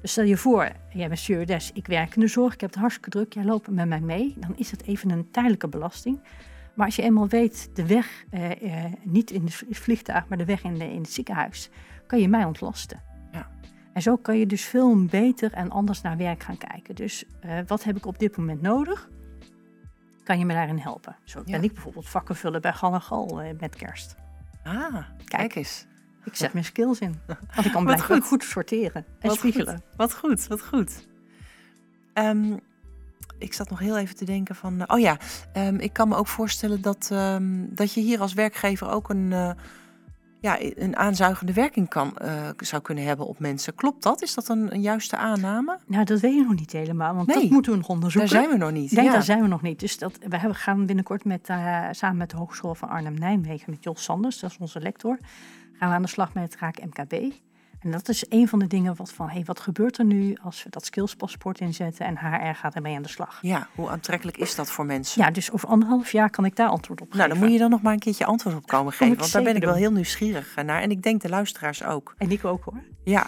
Dus 0.00 0.10
stel 0.10 0.24
je 0.24 0.36
voor, 0.36 0.72
jij 0.92 1.08
bent 1.08 1.20
stewardess, 1.20 1.72
ik 1.72 1.86
werk 1.86 2.14
in 2.14 2.20
de 2.20 2.28
zorg, 2.28 2.54
ik 2.54 2.60
heb 2.60 2.70
het 2.70 2.78
hartstikke 2.78 3.10
druk, 3.10 3.32
jij 3.32 3.44
loopt 3.44 3.70
met 3.70 3.88
mij 3.88 4.00
mee. 4.00 4.34
Dan 4.38 4.56
is 4.56 4.70
het 4.70 4.82
even 4.82 5.10
een 5.10 5.30
tijdelijke 5.30 5.68
belasting. 5.68 6.20
Maar 6.74 6.86
als 6.86 6.96
je 6.96 7.02
eenmaal 7.02 7.28
weet 7.28 7.70
de 7.74 7.86
weg, 7.86 8.24
eh, 8.30 8.84
eh, 8.84 8.92
niet 9.02 9.30
in 9.30 9.44
het 9.44 9.64
vliegtuig, 9.70 10.28
maar 10.28 10.38
de 10.38 10.44
weg 10.44 10.62
in, 10.62 10.74
de, 10.74 10.92
in 10.92 11.00
het 11.00 11.12
ziekenhuis, 11.12 11.70
kan 12.06 12.20
je 12.20 12.28
mij 12.28 12.44
ontlasten. 12.44 13.02
En 13.98 14.04
zo 14.04 14.16
kan 14.16 14.38
je 14.38 14.46
dus 14.46 14.64
veel 14.64 15.04
beter 15.04 15.52
en 15.52 15.70
anders 15.70 16.00
naar 16.00 16.16
werk 16.16 16.42
gaan 16.42 16.58
kijken. 16.58 16.94
Dus 16.94 17.24
eh, 17.40 17.58
wat 17.66 17.84
heb 17.84 17.96
ik 17.96 18.06
op 18.06 18.18
dit 18.18 18.36
moment 18.36 18.62
nodig? 18.62 19.08
Kan 20.24 20.38
je 20.38 20.44
me 20.44 20.54
daarin 20.54 20.78
helpen? 20.78 21.16
Zo 21.24 21.38
Ja. 21.44 21.52
ben 21.52 21.62
ik 21.62 21.72
bijvoorbeeld 21.72 22.08
vakken 22.08 22.36
vullen 22.36 22.60
bij 22.60 22.72
Gal 22.72 23.40
eh, 23.42 23.58
met 23.60 23.76
kerst. 23.76 24.16
ah, 24.64 24.92
kijk, 24.92 25.06
Kijk. 25.24 25.54
eens. 25.54 25.86
Ik 26.24 26.36
zet 26.36 26.52
mijn 26.52 26.64
skills 26.64 26.98
in. 26.98 27.20
Want 27.54 27.66
ik 27.66 27.72
kan 27.76 27.84
blijkbaar 27.84 28.16
goed. 28.16 28.26
goed. 28.26 28.44
sorteren 28.44 29.04
en 29.18 29.28
Wat 29.28 29.36
spiegelen. 29.36 29.74
Goed. 29.74 29.96
Wat 29.96 30.14
goed, 30.14 30.46
wat 30.46 30.62
goed. 30.62 31.06
Ehm, 32.12 32.56
ik 33.38 33.52
zat 33.54 33.70
nog 33.70 33.78
heel 33.78 33.98
even 33.98 34.16
te 34.16 34.24
denken 34.24 34.54
van, 34.54 34.80
eh, 34.80 34.94
oh 34.96 35.00
ja, 35.00 35.16
ehm, 35.52 35.74
ik 35.74 35.92
kan 35.92 36.08
me 36.08 36.16
ook 36.16 36.28
voorstellen 36.28 36.80
dat, 36.82 37.08
ehm, 37.12 37.64
dat 37.68 37.92
je 37.92 38.00
hier 38.00 38.20
als 38.20 38.32
werkgever 38.32 38.90
ook 38.90 39.08
een, 39.08 39.56
ja, 40.40 40.58
een 40.60 40.96
aanzuigende 40.96 41.52
werking 41.52 41.88
kan, 41.88 42.16
eh, 42.16 42.48
zou 42.56 42.82
kunnen 42.82 43.04
hebben 43.04 43.26
op 43.26 43.38
mensen. 43.38 43.74
Klopt 43.74 44.02
dat? 44.02 44.22
Is 44.22 44.34
dat 44.34 44.48
een, 44.48 44.74
een 44.74 44.80
juiste 44.80 45.16
aanname? 45.16 45.78
Nou, 45.86 46.04
dat 46.04 46.20
weet 46.20 46.34
je 46.34 46.42
nog 46.42 46.54
niet 46.54 46.72
helemaal, 46.72 47.14
want 47.14 47.26
Nee. 47.26 47.40
dat 47.40 47.50
moeten 47.50 47.72
we 47.72 47.78
nog 47.78 47.88
onderzoeken. 47.88 48.30
Daar 48.30 48.42
zijn 48.42 48.58
we 48.58 48.64
nog 48.64 48.72
niet. 48.72 48.92
Nee, 48.92 49.04
ja. 49.04 49.12
daar 49.12 49.22
zijn 49.22 49.40
we 49.42 49.48
nog 49.48 49.62
niet. 49.62 49.80
Dus 49.80 49.98
dat, 49.98 50.18
we 50.28 50.36
hebben, 50.36 50.58
gaan 50.58 50.86
binnenkort 50.86 51.24
met, 51.24 51.48
eh, 51.48 51.84
samen 51.90 52.16
met 52.16 52.30
de 52.30 52.36
Hogeschool 52.36 52.74
van 52.74 52.88
Arnhem-Nijmegen, 52.88 53.70
met 53.70 53.84
Jos 53.84 54.02
Sanders, 54.02 54.38
dat 54.38 54.50
is 54.50 54.58
onze 54.58 54.80
lector, 54.80 55.18
gaan 55.72 55.88
we 55.88 55.94
aan 55.94 56.02
de 56.02 56.08
slag 56.08 56.34
met 56.34 56.42
het 56.42 56.56
raak 56.60 56.84
MKB. 56.84 57.32
En 57.78 57.90
dat 57.90 58.08
is 58.08 58.24
een 58.28 58.48
van 58.48 58.58
de 58.58 58.66
dingen 58.66 58.96
wat 58.96 59.12
van, 59.12 59.28
hey, 59.28 59.42
wat 59.44 59.60
gebeurt 59.60 59.98
er 59.98 60.04
nu 60.04 60.36
als 60.42 60.62
we 60.62 60.70
dat 60.70 60.84
skillspaspoort 60.84 61.60
inzetten 61.60 62.06
en 62.06 62.18
HR 62.18 62.54
gaat 62.54 62.74
ermee 62.74 62.96
aan 62.96 63.02
de 63.02 63.08
slag. 63.08 63.38
Ja, 63.42 63.68
hoe 63.74 63.88
aantrekkelijk 63.88 64.36
is 64.36 64.54
dat 64.54 64.70
voor 64.70 64.86
mensen? 64.86 65.22
Ja, 65.22 65.30
dus 65.30 65.50
over 65.50 65.68
anderhalf 65.68 66.12
jaar 66.12 66.30
kan 66.30 66.44
ik 66.44 66.56
daar 66.56 66.68
antwoord 66.68 67.00
op 67.00 67.06
geven. 67.06 67.18
Nou, 67.18 67.30
dan 67.30 67.38
moet 67.38 67.52
je 67.52 67.58
dan 67.58 67.70
nog 67.70 67.82
maar 67.82 67.92
een 67.92 67.98
keertje 67.98 68.24
antwoord 68.24 68.56
op 68.56 68.66
komen 68.66 68.92
geven. 68.92 69.18
Want 69.18 69.32
daar 69.32 69.42
ben 69.42 69.56
ik 69.56 69.64
wel 69.64 69.74
heel 69.74 69.92
nieuwsgierig 69.92 70.54
naar. 70.64 70.82
En 70.82 70.90
ik 70.90 71.02
denk 71.02 71.20
de 71.20 71.28
luisteraars 71.28 71.84
ook. 71.84 72.14
En 72.18 72.30
ik 72.30 72.44
ook 72.44 72.64
hoor. 72.64 72.82
Ja. 73.04 73.26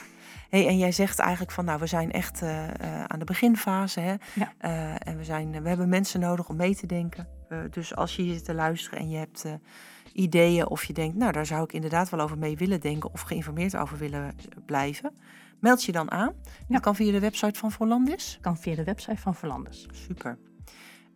Hey, 0.51 0.67
en 0.67 0.79
jij 0.79 0.93
zegt 0.93 1.19
eigenlijk 1.19 1.53
van, 1.53 1.65
nou, 1.65 1.79
we 1.79 1.87
zijn 1.87 2.13
echt 2.13 2.43
eh, 2.43 2.69
eh, 2.69 3.05
aan 3.07 3.19
de 3.19 3.25
beginfase. 3.25 4.01
Hè? 4.01 4.15
Ja. 4.35 4.53
Eh, 4.59 5.09
en 5.09 5.17
we, 5.17 5.25
zijn, 5.25 5.63
we 5.63 5.69
hebben 5.69 5.89
mensen 5.89 6.21
nodig 6.21 6.49
om 6.49 6.57
mee 6.57 6.77
te 6.77 6.87
denken. 6.87 7.29
Dus 7.71 7.97
als 7.97 8.17
je 8.17 8.23
hier 8.23 8.35
zit 8.35 8.45
te 8.45 8.55
luisteren 8.55 8.99
en 8.99 9.11
je 9.11 9.17
hebt 9.17 9.45
ideeën 10.13 10.67
of 10.67 10.85
je 10.85 10.93
denkt, 10.93 11.17
nou, 11.17 11.33
daar 11.33 11.47
zou 11.47 11.63
ik 11.63 11.73
inderdaad 11.73 12.11
wel 12.11 12.21
over 12.21 12.39
mee 12.39 12.57
willen 12.57 12.81
denken 12.81 13.13
of 13.13 13.21
geïnformeerd 13.21 13.77
over 13.77 13.99
willen 13.99 14.35
blijven, 14.67 15.13
meld 15.59 15.85
je 15.85 15.93
dan 15.93 16.11
aan. 16.11 16.33
Ja. 16.45 16.53
Dat 16.69 16.81
kan 16.81 16.95
via 16.95 17.13
de 17.13 17.21
website 17.21 17.59
van 17.59 17.73
Volandis. 17.73 18.39
Kan 18.41 18.59
via 18.59 18.75
de 18.75 18.85
website 18.85 19.21
van 19.21 19.35
Verlandes. 19.35 19.87
Super. 19.91 20.39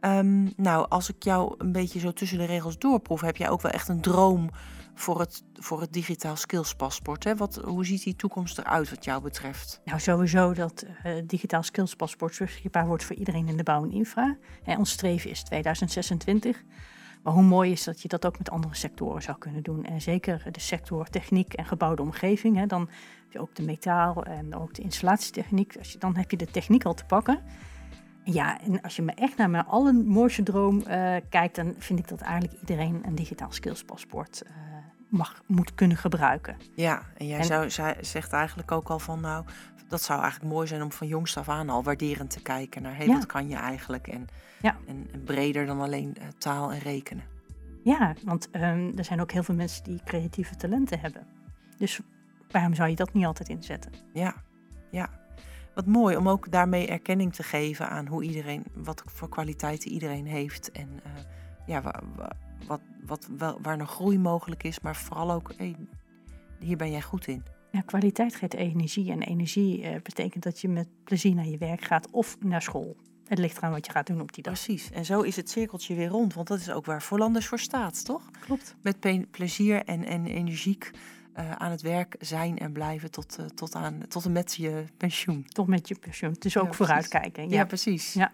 Ehm, 0.00 0.48
nou, 0.56 0.86
als 0.88 1.08
ik 1.08 1.22
jou 1.22 1.54
een 1.58 1.72
beetje 1.72 1.98
zo 1.98 2.12
tussen 2.12 2.38
de 2.38 2.44
regels 2.44 2.78
doorproef, 2.78 3.20
heb 3.20 3.36
jij 3.36 3.50
ook 3.50 3.62
wel 3.62 3.72
echt 3.72 3.88
een 3.88 4.00
droom 4.00 4.50
voor 4.94 5.20
het, 5.20 5.42
voor 5.54 5.80
het 5.80 5.92
digitaal 5.92 6.36
skills 6.36 6.74
paspoort. 6.74 7.24
Hè? 7.24 7.36
Wat, 7.36 7.60
hoe 7.64 7.86
ziet 7.86 8.02
die 8.04 8.16
toekomst 8.16 8.58
eruit 8.58 8.90
wat 8.90 9.04
jou 9.04 9.22
betreft? 9.22 9.80
Nou, 9.84 10.00
sowieso 10.00 10.52
dat 10.52 10.84
eh 11.02 11.12
digitaal 11.26 11.62
skillspaspoort 11.62 12.38
beschikbaar 12.38 12.86
wordt 12.86 13.04
voor 13.04 13.16
iedereen 13.16 13.48
in 13.48 13.56
de 13.56 13.62
bouw 13.62 13.84
en 13.84 13.92
infra. 13.92 14.36
En 14.64 14.78
ons 14.78 14.90
streven 14.90 15.30
is 15.30 15.42
2026. 15.42 16.62
Maar 17.24 17.32
hoe 17.32 17.42
mooi 17.42 17.70
is 17.70 17.84
dat 17.84 18.02
je 18.02 18.08
dat 18.08 18.26
ook 18.26 18.38
met 18.38 18.50
andere 18.50 18.74
sectoren 18.74 19.22
zou 19.22 19.38
kunnen 19.38 19.62
doen. 19.62 19.84
En 19.84 20.00
zeker 20.00 20.46
de 20.50 20.60
sector 20.60 21.08
techniek 21.08 21.52
en 21.52 21.64
gebouwde 21.64 22.02
omgeving. 22.02 22.56
Hè, 22.56 22.66
dan 22.66 22.80
heb 22.80 23.32
je 23.32 23.38
ook 23.40 23.54
de 23.54 23.62
metaal 23.62 24.24
en 24.24 24.54
ook 24.54 24.74
de 24.74 24.82
installatietechniek. 24.82 25.76
Als 25.78 25.92
je, 25.92 25.98
dan 25.98 26.16
heb 26.16 26.30
je 26.30 26.36
de 26.36 26.46
techniek 26.46 26.84
al 26.84 26.94
te 26.94 27.04
pakken. 27.04 27.38
En 28.24 28.32
ja, 28.32 28.60
en 28.60 28.80
als 28.80 28.96
je 28.96 29.02
me 29.02 29.12
echt 29.12 29.36
naar 29.36 29.50
mijn 29.50 29.66
allermooiste 29.66 30.42
droom 30.42 30.80
eh, 30.80 31.16
kijkt, 31.28 31.56
dan 31.56 31.74
vind 31.78 31.98
ik 31.98 32.08
dat 32.08 32.20
eigenlijk 32.20 32.60
iedereen 32.60 33.00
een 33.06 33.14
digitaal 33.14 33.52
skillspaspoort 33.52 34.42
eh 34.42 34.73
mag, 35.16 35.42
moet 35.46 35.74
kunnen 35.74 35.96
gebruiken. 35.96 36.56
Ja, 36.74 37.02
en 37.16 37.26
jij 37.26 37.38
En- 37.38 37.44
zou, 37.44 37.70
zij 37.70 37.96
zegt 38.00 38.32
eigenlijk 38.32 38.72
ook 38.72 38.88
al 38.88 38.98
van, 38.98 39.20
nou, 39.20 39.44
dat 39.88 40.02
zou 40.02 40.20
eigenlijk 40.20 40.52
mooi 40.52 40.66
zijn 40.66 40.82
om 40.82 40.92
van 40.92 41.06
jongs 41.06 41.36
af 41.36 41.48
aan 41.48 41.68
al 41.70 41.82
waarderend 41.82 42.30
te 42.30 42.42
kijken 42.42 42.82
naar, 42.82 43.04
Ja. 43.06 43.12
wat 43.12 43.26
kan 43.26 43.48
je 43.48 43.56
eigenlijk? 43.56 44.06
En, 44.08 44.26
Ja. 44.62 44.76
en, 44.86 45.08
en 45.12 45.24
breder 45.24 45.66
dan 45.66 45.80
alleen 45.80 46.16
eh, 46.16 46.26
taal 46.38 46.72
en 46.72 46.78
rekenen. 46.78 47.24
Ja, 47.84 48.14
want 48.24 48.50
ehm, 48.50 48.90
er 48.96 49.04
zijn 49.04 49.20
ook 49.20 49.32
heel 49.32 49.42
veel 49.42 49.54
mensen 49.54 49.84
die 49.84 50.00
creatieve 50.04 50.56
talenten 50.56 51.00
hebben. 51.00 51.26
Dus 51.78 52.00
waarom 52.50 52.74
zou 52.74 52.88
je 52.88 52.96
dat 52.96 53.12
niet 53.12 53.24
altijd 53.24 53.48
inzetten? 53.48 53.92
Ja, 54.12 54.34
ja. 54.90 55.08
Wat 55.74 55.86
mooi 55.86 56.16
om 56.16 56.28
ook 56.28 56.50
daarmee 56.52 56.86
erkenning 56.86 57.34
te 57.34 57.42
geven 57.42 57.88
aan 57.90 58.06
hoe 58.06 58.22
iedereen, 58.22 58.64
wat 58.74 59.02
voor 59.06 59.28
kwaliteiten 59.28 59.90
iedereen 59.90 60.26
heeft. 60.26 60.70
En 60.72 60.88
eh, 61.04 61.10
ja, 61.66 61.82
wat, 62.66 62.80
wat, 63.06 63.28
wel, 63.38 63.58
waar 63.62 63.76
nog 63.76 63.90
groei 63.90 64.18
mogelijk 64.18 64.62
is, 64.62 64.80
maar 64.80 64.96
vooral 64.96 65.32
ook, 65.32 65.52
hé, 65.56 65.74
hier 66.58 66.76
ben 66.76 66.90
jij 66.90 67.02
goed 67.02 67.26
in. 67.26 67.42
Ja, 67.70 67.80
kwaliteit 67.80 68.34
geeft 68.34 68.54
energie. 68.54 69.10
En 69.10 69.22
energie 69.22 69.82
eh, 69.82 70.02
betekent 70.02 70.42
dat 70.42 70.60
je 70.60 70.68
met 70.68 70.88
plezier 71.04 71.34
naar 71.34 71.46
je 71.46 71.58
werk 71.58 71.84
gaat 71.84 72.10
of 72.10 72.36
naar 72.40 72.62
school. 72.62 72.96
Het 73.24 73.38
ligt 73.38 73.56
eraan 73.56 73.70
wat 73.70 73.86
je 73.86 73.92
gaat 73.92 74.06
doen 74.06 74.20
op 74.20 74.32
die 74.32 74.42
dag. 74.42 74.52
Precies. 74.52 74.90
En 74.90 75.04
zo 75.04 75.20
is 75.20 75.36
het 75.36 75.50
cirkeltje 75.50 75.94
weer 75.94 76.08
rond, 76.08 76.34
want 76.34 76.48
dat 76.48 76.60
is 76.60 76.70
ook 76.70 76.84
waar 76.84 77.02
Voorlanders 77.02 77.46
voor 77.46 77.58
staat, 77.58 78.04
toch? 78.04 78.30
Klopt. 78.40 78.76
Met 78.82 79.30
plezier 79.30 79.84
en, 79.84 80.04
en 80.04 80.26
energiek 80.26 80.90
eh, 81.32 81.50
aan 81.50 81.70
het 81.70 81.82
werk 81.82 82.16
zijn 82.20 82.58
en 82.58 82.72
blijven 82.72 83.10
tot, 83.10 83.38
eh, 83.38 83.44
tot, 83.46 83.74
aan, 83.74 84.00
tot 84.08 84.24
en 84.24 84.32
met 84.32 84.54
je 84.54 84.84
pensioen. 84.96 85.44
Toch 85.44 85.66
met 85.66 85.88
je 85.88 85.94
pensioen. 85.94 86.32
Het 86.32 86.44
is 86.44 86.52
Ja, 86.52 86.60
ook 86.60 86.74
vooruitkijken. 86.74 87.48
Ja, 87.48 87.56
Ja, 87.56 87.64
precies. 87.64 88.12
Ja. 88.12 88.32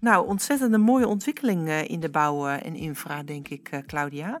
Nou, 0.00 0.26
ontzettend 0.28 0.72
een 0.72 0.80
mooie 0.80 1.06
ontwikkeling 1.06 1.68
eh, 1.68 1.88
in 1.88 2.00
de 2.00 2.10
bouw 2.10 2.46
eh, 2.48 2.66
en 2.66 2.74
infra, 2.74 3.22
denk 3.22 3.48
ik, 3.48 3.68
eh, 3.68 3.80
Claudia. 3.86 4.40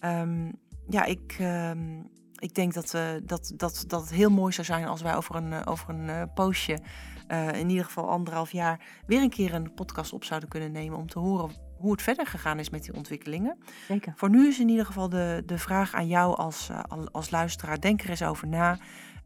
Ehm, 0.00 0.50
ja, 0.88 1.04
ik, 1.04 1.36
ehm, 1.38 2.00
ik 2.38 2.54
denk 2.54 2.74
dat, 2.74 2.94
eh, 2.94 3.04
dat, 3.22 3.52
dat, 3.56 3.84
dat 3.86 4.00
het 4.00 4.10
heel 4.12 4.30
mooi 4.30 4.52
zou 4.52 4.66
zijn 4.66 4.86
als 4.86 5.02
wij 5.02 5.16
over 5.16 5.34
een, 5.34 5.66
over 5.66 5.88
een 5.94 6.32
poosje, 6.34 6.78
in 7.52 7.68
ieder 7.70 7.84
geval 7.84 8.08
anderhalf 8.10 8.52
jaar, 8.52 8.80
weer 9.06 9.22
een 9.22 9.30
keer 9.30 9.54
een 9.54 9.74
podcast 9.74 10.12
op 10.12 10.24
zouden 10.24 10.48
kunnen 10.48 10.72
nemen 10.72 10.98
om 10.98 11.06
te 11.06 11.18
horen 11.18 11.50
hoe 11.78 11.92
het 11.92 12.02
verder 12.02 12.26
gegaan 12.26 12.58
is 12.58 12.70
met 12.70 12.82
die 12.84 12.94
ontwikkelingen. 12.94 13.58
zeker. 13.88 14.12
Voor 14.16 14.30
nu 14.30 14.48
is 14.48 14.58
in 14.60 14.68
ieder 14.68 14.86
geval 14.86 15.08
de, 15.08 15.42
de 15.46 15.58
vraag 15.58 15.94
aan 15.94 16.06
jou 16.06 16.36
als, 16.36 16.70
al- 16.88 17.08
als 17.12 17.30
luisteraar. 17.30 17.80
Denk 17.80 18.02
er 18.02 18.10
eens 18.10 18.22
over 18.22 18.48
na. 18.48 18.78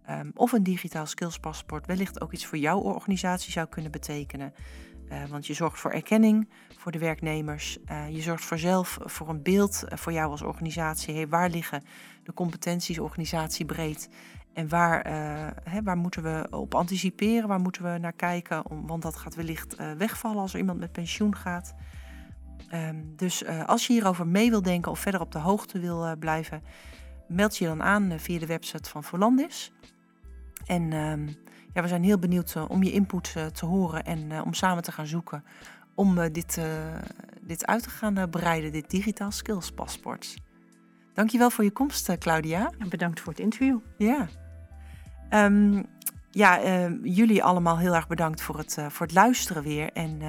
ehm, 0.06 0.30
of 0.34 0.52
een 0.52 0.62
digitaal 0.62 1.06
skillspaspoort 1.06 1.86
wellicht 1.86 2.20
ook 2.20 2.32
iets 2.32 2.46
voor 2.46 2.58
jouw 2.58 2.78
organisatie 2.78 3.52
zou 3.52 3.66
kunnen 3.66 3.90
betekenen. 3.90 4.54
Want 5.30 5.46
je 5.46 5.54
zorgt 5.54 5.78
voor 5.78 5.90
erkenning 5.90 6.48
voor 6.76 6.92
de 6.92 6.98
werknemers. 6.98 7.78
je 8.10 8.20
zorgt 8.20 8.44
voor 8.44 8.58
zelf 8.58 8.98
voor 9.00 9.28
een 9.28 9.42
beeld 9.42 9.84
voor 9.86 10.12
jou 10.12 10.30
als 10.30 10.42
organisatie. 10.42 11.14
Hey, 11.14 11.28
waar 11.28 11.50
liggen 11.50 11.82
de 12.22 12.32
competenties 12.32 12.98
organisatiebreed? 12.98 14.08
En 14.52 14.68
waar, 14.68 15.04
waar 15.84 15.96
moeten 15.96 16.22
we 16.22 16.46
op 16.50 16.74
anticiperen? 16.74 17.48
Waar 17.48 17.60
moeten 17.60 17.92
we 17.92 17.98
naar 17.98 18.12
kijken? 18.12 18.62
want 18.86 19.02
dat 19.02 19.16
gaat 19.16 19.34
wellicht 19.34 19.76
wegvallen 19.98 20.40
als 20.40 20.52
er 20.52 20.58
iemand 20.58 20.78
met 20.78 20.92
pensioen 20.92 21.36
gaat. 21.36 21.74
Ehm, 22.68 22.96
dus 23.16 23.46
als 23.46 23.86
je 23.86 23.92
hierover 23.92 24.26
mee 24.26 24.50
wil 24.50 24.62
denken 24.62 24.90
of 24.90 24.98
verder 24.98 25.20
op 25.20 25.32
de 25.32 25.38
hoogte 25.38 25.78
wil 25.78 26.16
blijven, 26.16 26.62
meld 27.28 27.56
je 27.56 27.66
dan 27.66 27.82
aan 27.82 28.12
via 28.16 28.38
de 28.38 28.46
website 28.46 28.90
van 28.90 29.04
Volandis. 29.04 29.72
En 30.66 30.92
ehm, 30.92 31.28
ja, 31.76 31.82
we 31.82 31.88
zijn 31.88 32.04
heel 32.04 32.18
benieuwd 32.18 32.54
uh, 32.56 32.64
om 32.68 32.82
je 32.82 32.92
input 32.92 33.34
uh, 33.36 33.46
te 33.46 33.66
horen 33.66 34.04
en 34.04 34.30
uh, 34.30 34.40
om 34.44 34.54
samen 34.54 34.82
te 34.82 34.92
gaan 34.92 35.06
zoeken 35.06 35.44
om 35.94 36.28
dit, 36.32 36.60
dit 37.40 37.66
uit 37.66 37.82
te 37.82 37.90
gaan 37.90 38.30
bereiden, 38.30 38.72
dit 38.72 38.90
digitaal 38.90 39.30
skills 39.30 39.70
paspoort. 39.70 40.36
Dankjewel 41.14 41.50
voor 41.50 41.64
je 41.64 41.70
komst, 41.70 42.18
Claudia. 42.18 42.72
En 42.78 42.88
bedankt 42.88 43.20
voor 43.20 43.32
het 43.32 43.40
interview. 43.40 43.78
Ja. 43.98 44.28
Um, 45.30 45.86
ja, 46.30 46.60
jullie 47.02 47.44
allemaal 47.44 47.78
heel 47.78 47.94
erg 47.94 48.06
bedankt 48.06 48.42
voor 48.42 48.58
het, 48.58 48.78
voor 48.88 49.06
het 49.06 49.14
luisteren 49.14 49.62
weer. 49.62 49.92
En 49.92 50.20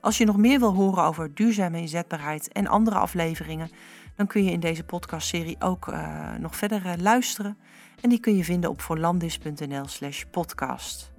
als 0.00 0.18
je 0.18 0.24
nog 0.24 0.36
meer 0.36 0.58
wil 0.58 0.74
horen 0.74 1.04
over 1.04 1.34
duurzame 1.34 1.78
inzetbaarheid 1.78 2.52
en 2.52 2.66
andere 2.66 2.96
afleveringen, 2.96 3.70
dan 4.16 4.26
kun 4.26 4.44
je 4.44 4.50
in 4.50 4.60
deze 4.60 4.84
podcastserie 4.84 5.56
ook 5.58 5.92
nog 6.38 6.56
verder 6.56 6.82
luisteren. 6.98 7.56
En 8.00 8.08
die 8.08 8.20
kun 8.20 8.36
je 8.36 8.44
vinden 8.44 8.70
op 8.70 8.80
voorlandis.nl 8.80 9.86
slash 9.86 10.24
podcast. 10.30 11.12